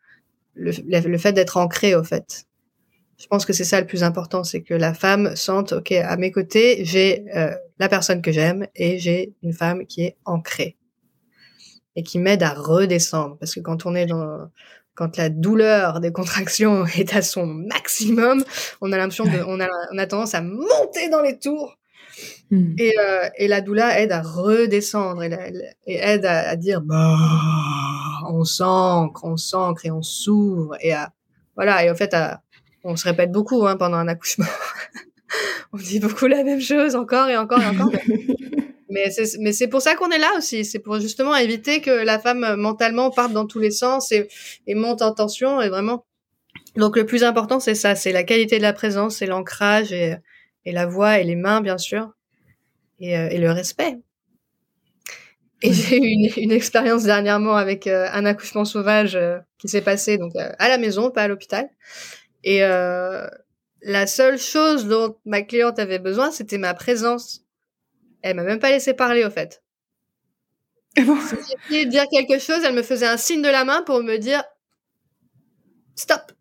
[0.53, 2.45] le, le fait d'être ancré au fait.
[3.17, 6.15] Je pense que c'est ça le plus important, c'est que la femme sente, ok, à
[6.17, 10.77] mes côtés, j'ai euh, la personne que j'aime et j'ai une femme qui est ancrée
[11.95, 13.37] et qui m'aide à redescendre.
[13.37, 14.49] Parce que quand on est dans
[14.95, 18.43] quand la douleur des contractions est à son maximum,
[18.81, 21.77] on a l'impression de, on a, on a tendance à monter dans les tours.
[22.51, 22.75] Hmm.
[22.77, 25.31] Et, euh, et, la douleur aide à redescendre et,
[25.87, 27.15] et aide à, à, dire bah
[28.29, 31.13] on s'ancre, on s'ancre et on s'ouvre et à
[31.55, 32.41] voilà et en fait à,
[32.83, 34.45] on se répète beaucoup hein, pendant un accouchement.
[35.73, 37.91] on dit beaucoup la même chose encore et encore et encore.
[38.07, 38.27] Mais
[39.09, 40.65] c'est, mais c'est pour ça qu'on est là aussi.
[40.65, 44.27] C'est pour justement éviter que la femme euh, mentalement parte dans tous les sens et,
[44.67, 45.61] et monte en tension.
[45.61, 46.05] Et vraiment.
[46.75, 47.95] Donc le plus important, c'est ça.
[47.95, 50.15] C'est la qualité de la présence, c'est l'ancrage et,
[50.65, 52.11] et la voix et les mains, bien sûr.
[52.99, 53.97] Et, euh, et le respect.
[55.61, 59.17] Et j'ai eu une, une expérience dernièrement avec euh, un accouchement sauvage
[59.59, 61.69] qui s'est passé donc à la maison, pas à l'hôpital.
[62.43, 62.61] Et
[63.83, 67.40] la seule chose dont ma cliente avait besoin, c'était ma présence
[68.21, 69.61] elle m'a même pas laissé parler, au fait.
[71.05, 71.17] Bon.
[71.21, 74.03] Si j'essayais de dire quelque chose, elle me faisait un signe de la main pour
[74.03, 74.43] me dire
[75.95, 76.31] stop.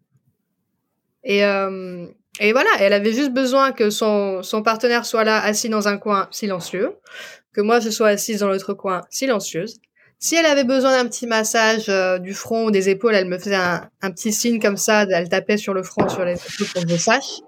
[1.23, 2.07] Et, euh,
[2.41, 5.99] et voilà, elle avait juste besoin que son, son partenaire soit là, assis dans un
[5.99, 6.97] coin silencieux,
[7.53, 9.79] que moi je sois assise dans l'autre coin silencieuse.
[10.19, 13.39] Si elle avait besoin d'un petit massage euh, du front ou des épaules, elle me
[13.39, 16.67] faisait un, un, petit signe comme ça, elle tapait sur le front, sur les épaules
[16.75, 17.41] pour que je sache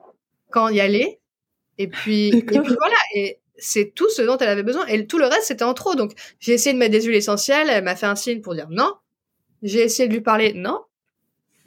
[0.51, 1.19] quand y aller.
[1.79, 2.97] Et puis, et puis voilà.
[3.15, 4.85] Et, c'est tout ce dont elle avait besoin.
[4.87, 5.95] Et tout le reste, c'était en trop.
[5.95, 7.69] Donc, j'ai essayé de mettre des huiles essentielles.
[7.71, 8.93] Elle m'a fait un signe pour dire non.
[9.63, 10.81] J'ai essayé de lui parler non.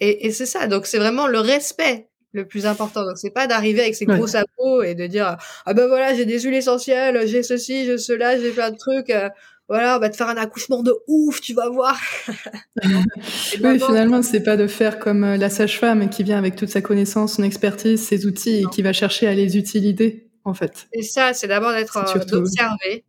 [0.02, 0.68] Et, c'est ça.
[0.68, 3.06] Donc, c'est vraiment le respect le plus important.
[3.06, 6.26] Donc, c'est pas d'arriver avec ses gros sabots et de dire ah ben voilà, j'ai
[6.26, 9.10] des huiles essentielles, j'ai ceci, j'ai cela, j'ai plein de trucs.
[9.10, 9.30] Euh,
[9.70, 11.98] voilà, on va te faire un accouchement de ouf, tu vas voir.
[12.84, 16.82] oui, finalement, c'est pas de faire comme euh, la sage-femme qui vient avec toute sa
[16.82, 20.88] connaissance, son expertise, ses outils et qui va chercher à les utiliser en fait.
[20.94, 23.04] Et ça, c'est d'abord d'être euh, d'observer,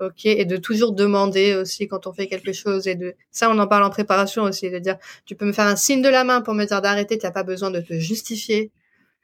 [0.00, 3.58] ok, et de toujours demander aussi quand on fait quelque chose et de ça, on
[3.58, 6.24] en parle en préparation aussi, de dire, tu peux me faire un signe de la
[6.24, 8.72] main pour me dire d'arrêter, tu n'as pas besoin de te justifier.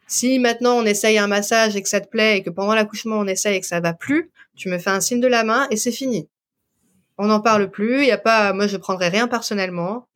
[0.06, 3.16] Si maintenant on essaye un massage et que ça te plaît et que pendant l'accouchement
[3.18, 5.66] on essaye et que ça va plus, tu me fais un signe de la main
[5.70, 6.28] et c'est fini.
[7.18, 8.02] On n'en parle plus.
[8.02, 10.06] Il y a pas, moi je prendrai rien personnellement.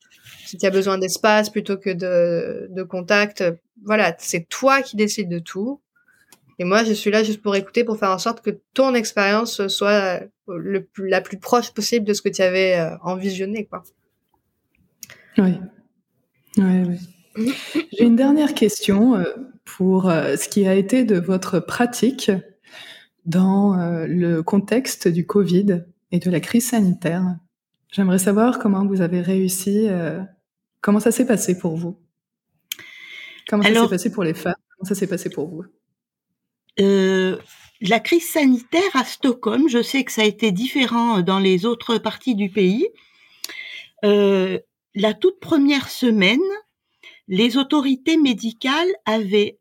[0.46, 3.44] Si tu as besoin d'espace plutôt que de, de contact,
[3.84, 5.80] voilà, c'est toi qui décides de tout.
[6.60, 9.66] Et moi, je suis là juste pour écouter, pour faire en sorte que ton expérience
[9.68, 13.82] soit le, la plus proche possible de ce que tu avais euh, envisionné, quoi.
[15.38, 15.54] Oui.
[16.58, 17.52] oui, oui.
[17.92, 19.24] J'ai une dernière question euh,
[19.64, 22.30] pour euh, ce qui a été de votre pratique
[23.24, 27.24] dans le contexte du Covid et de la crise sanitaire.
[27.90, 29.88] J'aimerais savoir comment vous avez réussi,
[30.80, 31.98] comment ça s'est passé pour vous?
[33.48, 34.54] Comment ça s'est passé pour les femmes?
[34.74, 35.64] Comment ça s'est passé pour vous?
[36.78, 37.36] Euh,
[37.80, 41.98] la crise sanitaire à Stockholm, je sais que ça a été différent dans les autres
[41.98, 42.88] parties du pays.
[44.04, 44.58] Euh,
[44.94, 46.38] la toute première semaine,
[47.28, 49.58] les autorités médicales avaient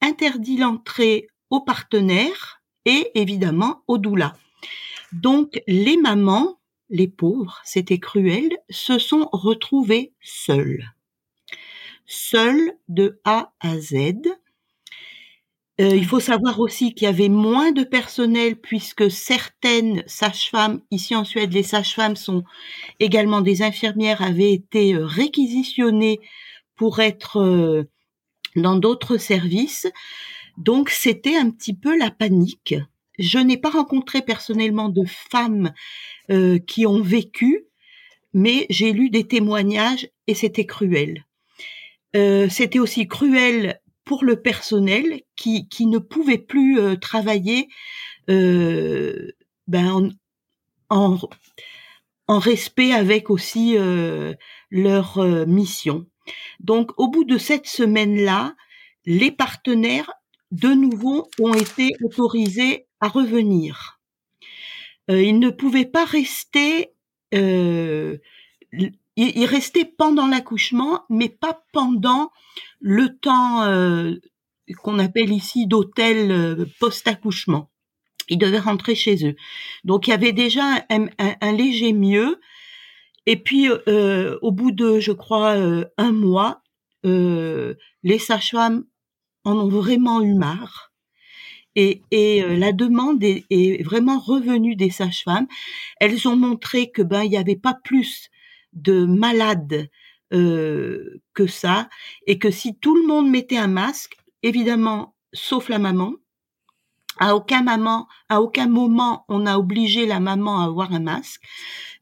[0.00, 4.36] interdit l'entrée aux partenaires et évidemment aux doulas.
[5.12, 6.58] Donc les mamans,
[6.90, 10.84] les pauvres, c'était cruel, se sont retrouvées seules.
[12.06, 13.94] Seules de A à Z
[15.80, 21.14] euh, il faut savoir aussi qu'il y avait moins de personnel puisque certaines sages-femmes, ici
[21.14, 22.42] en Suède, les sages-femmes sont
[22.98, 26.18] également des infirmières, avaient été euh, réquisitionnées
[26.74, 27.84] pour être euh,
[28.56, 29.86] dans d'autres services.
[30.56, 32.74] Donc c'était un petit peu la panique.
[33.20, 35.72] Je n'ai pas rencontré personnellement de femmes
[36.66, 37.64] qui ont vécu,
[38.34, 41.24] mais j'ai lu des témoignages et c'était cruel.
[42.12, 47.68] c'était aussi cruel pour le personnel qui, qui ne pouvait plus euh, travailler
[48.30, 49.32] euh,
[49.66, 50.10] ben,
[50.88, 51.18] en,
[52.26, 54.32] en, respect avec aussi euh,
[54.70, 56.06] leur mission.
[56.58, 58.54] Donc au bout de cette semaine-là,
[59.04, 60.10] les partenaires
[60.52, 64.00] de nouveau ont été autorisés à revenir.
[65.08, 66.94] ils ne pouvaient pas rester
[69.18, 72.30] il, restait pendant l'accouchement, mais pas pendant
[72.80, 74.14] le temps euh,
[74.82, 77.68] qu'on appelle ici d'hôtel euh, post-accouchement.
[78.28, 79.34] ils devaient rentrer chez eux.
[79.82, 82.40] Donc il y avait déjà un, léger mieux.
[83.26, 86.62] Et puis euh, au bout de, je crois, euh, un mois,
[87.04, 88.84] euh, les sages-femmes
[89.44, 90.92] en ont vraiment eu marre.
[91.74, 92.02] Et,
[92.42, 95.46] la demande est, est, vraiment revenue des sages-femmes.
[96.00, 98.30] Elles ont montré que ben il n'y avait pas plus
[98.72, 99.88] de malades
[100.30, 101.88] que ça,
[102.26, 106.14] et que si tout le monde mettait un masque, évidemment, sauf la maman,
[107.18, 111.42] à aucun moment, à aucun moment, on a obligé la maman à avoir un masque.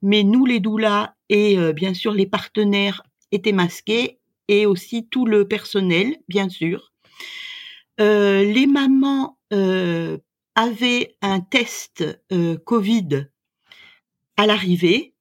[0.02, 3.02] Mais nous, les doulas et euh, bien sûr les partenaires
[3.32, 6.92] étaient masqués et aussi tout le personnel, bien sûr.
[8.00, 10.18] Euh, les mamans euh,
[10.54, 12.04] avaient un test
[12.64, 13.28] Covid
[14.36, 15.14] à l'arrivée.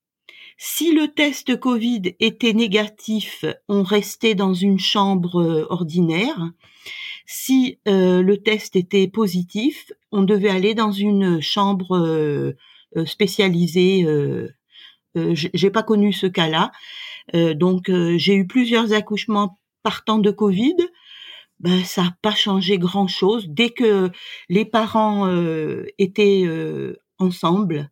[0.57, 6.51] Si le test Covid était négatif, on restait dans une chambre ordinaire.
[7.25, 12.53] Si euh, le test était positif, on devait aller dans une chambre euh,
[12.95, 14.03] euh, spécialisée.
[14.05, 14.49] Euh,
[15.33, 16.73] j'ai pas connu ce cas-là,
[17.53, 20.75] donc j'ai eu plusieurs accouchements partant de Covid.
[21.61, 23.47] Ben, ça n'a pas changé grand-chose.
[23.47, 24.11] Dès que
[24.49, 25.31] les parents
[25.97, 26.43] étaient
[27.17, 27.89] ensemble,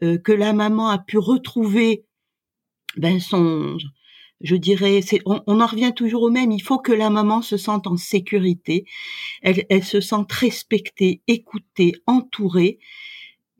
[0.00, 2.04] que la maman a pu retrouver
[2.96, 3.76] ben, son,
[4.40, 6.52] je dirais, c'est, on, en revient toujours au même.
[6.52, 8.84] Il faut que la maman se sente en sécurité,
[9.42, 12.78] elle, elle se sente respectée, écoutée, entourée.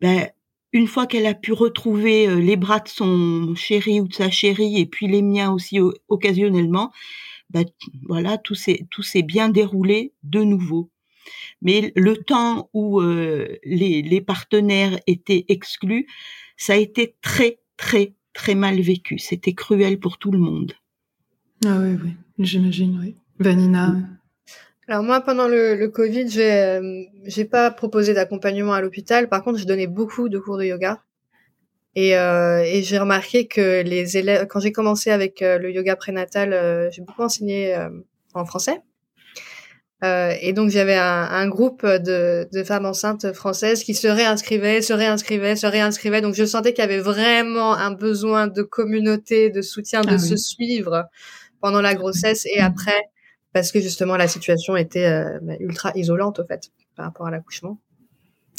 [0.01, 0.29] Ben,
[0.73, 4.31] une fois qu'elle a pu retrouver euh, les bras de son chéri ou de sa
[4.31, 5.79] chérie, et puis les miens aussi
[6.09, 6.93] occasionnellement,
[7.51, 7.65] ben,
[8.09, 10.91] voilà, tout s'est tout s'est bien déroulé de nouveau.
[11.63, 16.07] Mais le temps où euh, les, les partenaires étaient exclus,
[16.57, 19.19] ça a été très très très mal vécu.
[19.19, 20.73] C'était cruel pour tout le monde.
[21.65, 23.17] Ah oui, oui, j'imagine, oui.
[23.39, 23.95] Vanina
[24.89, 29.29] Alors moi, pendant le, le Covid, j'ai euh, j'ai pas proposé d'accompagnement à l'hôpital.
[29.29, 31.03] Par contre, je donnais beaucoup de cours de yoga.
[31.97, 35.97] Et, euh, et j'ai remarqué que les élèves, quand j'ai commencé avec euh, le yoga
[35.97, 37.75] prénatal, euh, j'ai beaucoup enseigné
[38.35, 38.83] en français.
[40.05, 44.83] Euh, et donc j'avais un, un, groupe de, de, femmes enceintes françaises qui se réinscrivaient,
[44.83, 46.21] se réinscrivaient, se réinscrivaient.
[46.21, 50.19] Donc je sentais qu'il y avait vraiment un besoin de communauté, de soutien, de ah
[50.19, 51.07] se suivre
[51.63, 53.09] pendant la grossesse et après,
[53.55, 57.31] parce que justement la situation était euh, bah, ultra isolante au fait par rapport à
[57.31, 57.79] l'accouchement.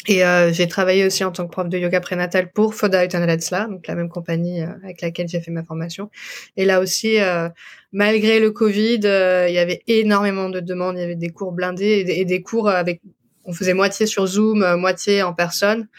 [0.08, 3.68] Et euh, j'ai travaillé aussi en tant que prof de yoga prénatal pour Foda Utanaletsla,
[3.68, 6.10] donc la même compagnie euh, avec laquelle j'ai fait ma formation.
[6.56, 7.50] Et là aussi, euh,
[7.92, 12.06] malgré le Covid, il y avait énormément de demandes, il y avait des cours blindés
[12.08, 13.02] et des, cours avec,
[13.44, 15.90] on faisait moitié sur Zoom, moitié en personne.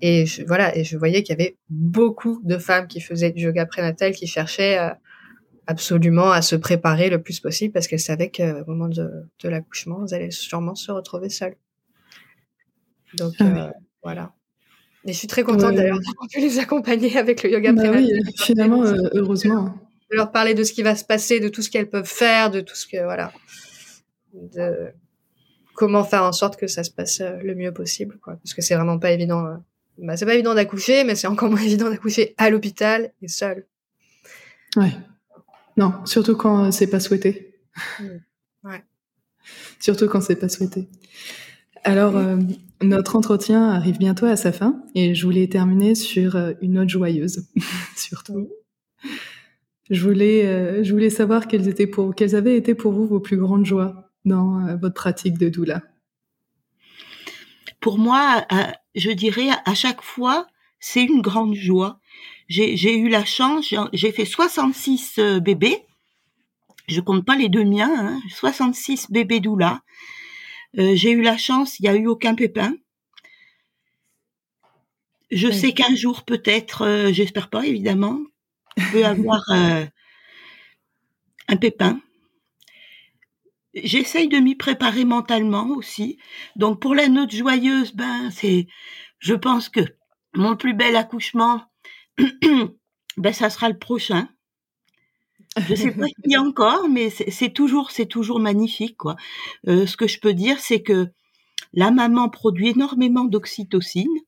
[0.00, 3.42] Et je, voilà, et je voyais qu'il y avait beaucoup de femmes qui faisaient du
[3.42, 4.78] yoga prénatal, qui cherchaient
[5.66, 9.10] absolument à se préparer le plus possible parce qu'elles savaient qu'au moment de,
[9.42, 11.56] de l'accouchement, elles allaient sûrement se retrouver seules.
[13.14, 13.70] Donc ah euh,
[14.02, 14.32] voilà.
[15.04, 18.10] Et je suis très contente d'ailleurs d'avoir pu les accompagner avec le yoga bah oui,
[18.36, 19.74] finalement, euh, heureusement.
[20.10, 22.50] De leur parler de ce qui va se passer, de tout ce qu'elles peuvent faire,
[22.50, 23.32] de tout ce que voilà,
[24.34, 24.88] de
[25.74, 28.36] comment faire en sorte que ça se passe euh, le mieux possible, quoi.
[28.36, 29.58] Parce que c'est vraiment pas évident.
[29.98, 33.66] Bah, c'est pas évident d'accoucher, mais c'est encore moins évident d'accoucher à l'hôpital et seul.
[34.76, 34.92] Ouais.
[35.76, 37.54] Non, surtout quand c'est pas souhaité.
[38.00, 38.04] Mmh.
[38.64, 38.82] Ouais.
[39.78, 40.88] Surtout quand c'est pas souhaité.
[41.84, 42.36] Alors, euh,
[42.82, 46.88] notre entretien arrive bientôt à sa fin et je voulais terminer sur euh, une note
[46.88, 47.48] joyeuse,
[47.96, 48.48] surtout.
[49.90, 53.20] Je voulais, euh, je voulais savoir quelles, étaient pour, quelles avaient été pour vous vos
[53.20, 55.82] plus grandes joies dans votre pratique de doula.
[57.80, 58.46] Pour moi,
[58.94, 60.46] je dirais à chaque fois,
[60.80, 62.00] c'est une grande joie.
[62.48, 65.78] J'ai eu la chance, j'ai fait 66 bébés.
[66.88, 69.80] Je compte pas les deux miens, hein, 66 bébés doula.
[70.76, 72.74] Euh, j'ai eu la chance, il n'y a eu aucun pépin.
[75.30, 78.20] Je sais qu'un jour peut-être, euh, j'espère pas évidemment,
[78.76, 79.84] je peut avoir euh,
[81.48, 82.00] un pépin.
[83.74, 86.18] J'essaye de m'y préparer mentalement aussi.
[86.56, 88.66] Donc pour la note joyeuse, ben c'est,
[89.18, 89.80] je pense que
[90.34, 91.62] mon plus bel accouchement,
[93.16, 94.28] ben ça sera le prochain.
[95.60, 99.16] Je sais pas qui encore, mais c'est toujours, c'est toujours magnifique, quoi.
[99.66, 101.08] Euh, ce que je peux dire, c'est que
[101.72, 104.18] la maman produit énormément d'oxytocine,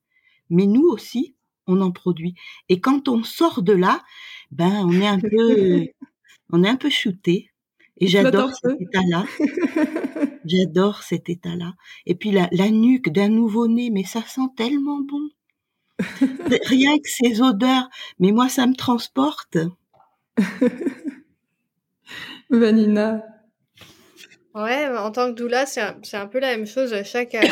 [0.51, 1.35] mais nous aussi,
[1.67, 2.35] on en produit.
[2.69, 4.03] Et quand on sort de là,
[4.51, 5.87] ben, on est un peu,
[6.53, 7.51] on est un peu shooté.
[7.99, 9.27] Et j'adore cet état-là.
[10.47, 11.75] J'adore cet état-là.
[12.07, 15.29] Et puis la, la nuque d'un nouveau-né, mais ça sent tellement bon.
[16.67, 19.59] Rien que ces odeurs, mais moi ça me transporte.
[22.51, 23.23] Vanina.
[24.55, 26.95] Ouais, en tant que doula, c'est un, un, peu la même chose.
[27.05, 27.47] Chaque, euh,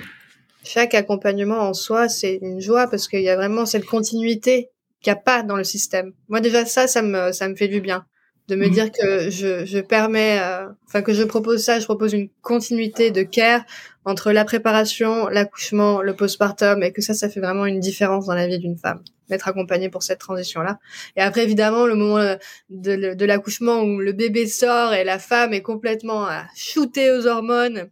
[0.64, 4.70] chaque accompagnement en soi, c'est une joie parce qu'il y a vraiment cette continuité
[5.02, 6.12] qu'il n'y a pas dans le système.
[6.28, 8.06] Moi déjà ça, ça me ça me fait du bien
[8.48, 8.70] de me mmh.
[8.70, 13.10] dire que je, je permets, euh, enfin que je propose ça, je propose une continuité
[13.10, 13.62] de care
[14.04, 18.34] entre la préparation, l'accouchement, le postpartum, et que ça, ça fait vraiment une différence dans
[18.34, 20.78] la vie d'une femme, d'être accompagnée pour cette transition-là.
[21.16, 22.36] Et après, évidemment, le moment euh,
[22.70, 27.26] de, de l'accouchement où le bébé sort et la femme est complètement euh, shootée aux
[27.26, 27.90] hormones,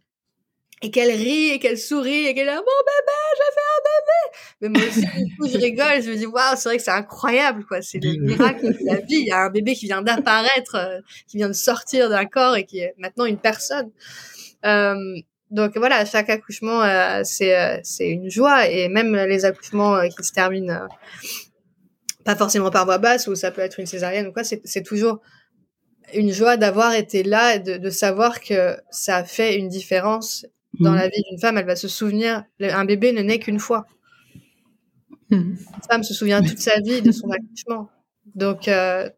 [0.81, 4.27] et qu'elle rit et qu'elle sourit et qu'elle a mon bébé, j'ai fait un bébé.
[4.61, 6.91] Mais moi aussi, du coup, je rigole, je me dis waouh, c'est vrai que c'est
[6.91, 9.15] incroyable quoi, c'est le miracle de la vie.
[9.15, 12.55] Il y a un bébé qui vient d'apparaître, euh, qui vient de sortir d'un corps
[12.55, 13.89] et qui est maintenant une personne.
[14.65, 14.95] Euh,
[15.49, 20.23] donc voilà, chaque accouchement euh, c'est euh, c'est une joie et même les accouchements qui
[20.23, 20.87] se terminent
[22.25, 24.83] pas forcément par voie basse ou ça peut être une césarienne ou quoi, c'est c'est
[24.83, 25.21] toujours
[26.13, 30.45] une joie d'avoir été là et de, de savoir que ça a fait une différence
[30.79, 31.11] dans la mmh.
[31.11, 32.43] vie d'une femme, elle va se souvenir.
[32.59, 33.85] Un bébé ne naît qu'une fois.
[35.29, 35.35] Mmh.
[35.35, 35.57] Une
[35.89, 37.89] femme se souvient toute sa vie de son accouchement.
[38.35, 39.09] Donc, euh,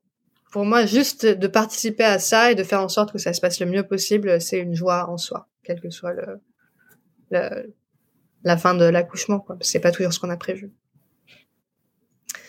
[0.52, 3.42] pour moi, juste de participer à ça et de faire en sorte que ça se
[3.42, 7.74] passe le mieux possible, c'est une joie en soi, quelle que soit le,
[8.44, 9.46] la fin de l'accouchement.
[9.62, 10.72] C'est pas toujours ce qu'on a prévu.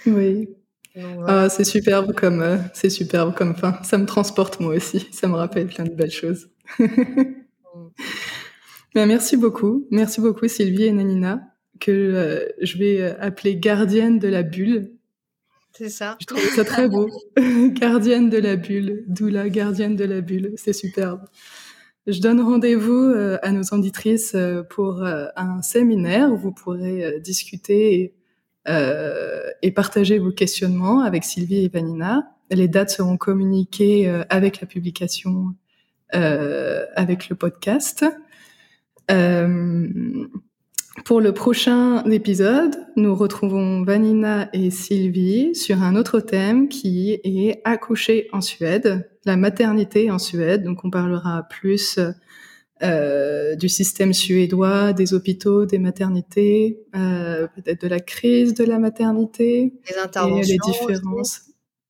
[0.06, 0.48] Oui.
[1.26, 3.78] Ah, c'est superbe comme euh, c'est superbe comme fin.
[3.84, 5.08] Ça me transporte moi aussi.
[5.12, 6.48] Ça me rappelle plein de belles choses.
[8.94, 9.86] Ben, merci beaucoup.
[9.92, 14.90] Merci beaucoup Sylvie et Nanina, que euh, je vais euh, appeler gardienne de la bulle.
[15.72, 16.16] C'est ça.
[16.20, 17.08] Je trouve ça très beau.
[17.70, 20.54] gardienne de la bulle, d'où la gardienne de la bulle.
[20.56, 21.20] C'est superbe.
[22.08, 24.36] Je donne rendez-vous euh, à nos auditrices
[24.70, 28.12] pour un séminaire où vous pourrez discuter
[28.66, 28.74] et,
[29.62, 32.36] et, partager vos questionnements avec Sylvie et Vanina.
[32.50, 35.54] Les dates seront communiquées avec la publication,
[36.10, 38.04] avec le podcast.
[39.10, 39.88] Euh,
[41.04, 47.60] pour le prochain épisode, nous retrouvons Vanina et Sylvie sur un autre thème qui est
[47.64, 50.62] accoucher en Suède, la maternité en Suède.
[50.62, 51.98] Donc on parlera plus
[52.82, 58.78] euh, du système suédois, des hôpitaux, des maternités, euh, peut-être de la crise de la
[58.78, 61.42] maternité, les interventions, les différences,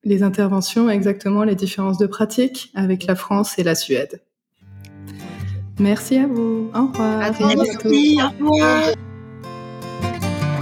[0.03, 4.21] les interventions, exactement, les différences de pratique avec la France et la Suède.
[5.81, 6.69] Merci à vous.
[6.75, 7.21] Au revoir.
[7.21, 8.19] À Merci.
[8.21, 8.83] Au revoir.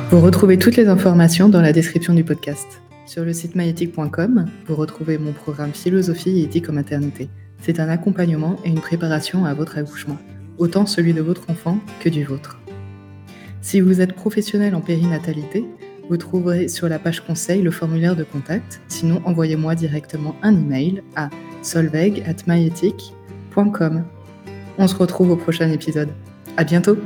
[0.10, 2.82] Vous retrouvez toutes les informations dans la description du podcast.
[3.06, 7.28] Sur le site myéthique.com, vous retrouvez mon programme Philosophie et éthique en maternité.
[7.62, 10.18] C'est un accompagnement et une préparation à votre accouchement,
[10.58, 12.58] autant celui de votre enfant que du vôtre.
[13.62, 15.66] Si vous êtes professionnel en périnatalité,
[16.08, 18.80] vous trouverez sur la page conseil le formulaire de contact.
[18.88, 21.30] Sinon, envoyez-moi directement un email à
[21.62, 24.06] solveig@myethique.com.
[24.82, 26.10] On se retrouve au prochain épisode.
[26.56, 26.98] À bientôt!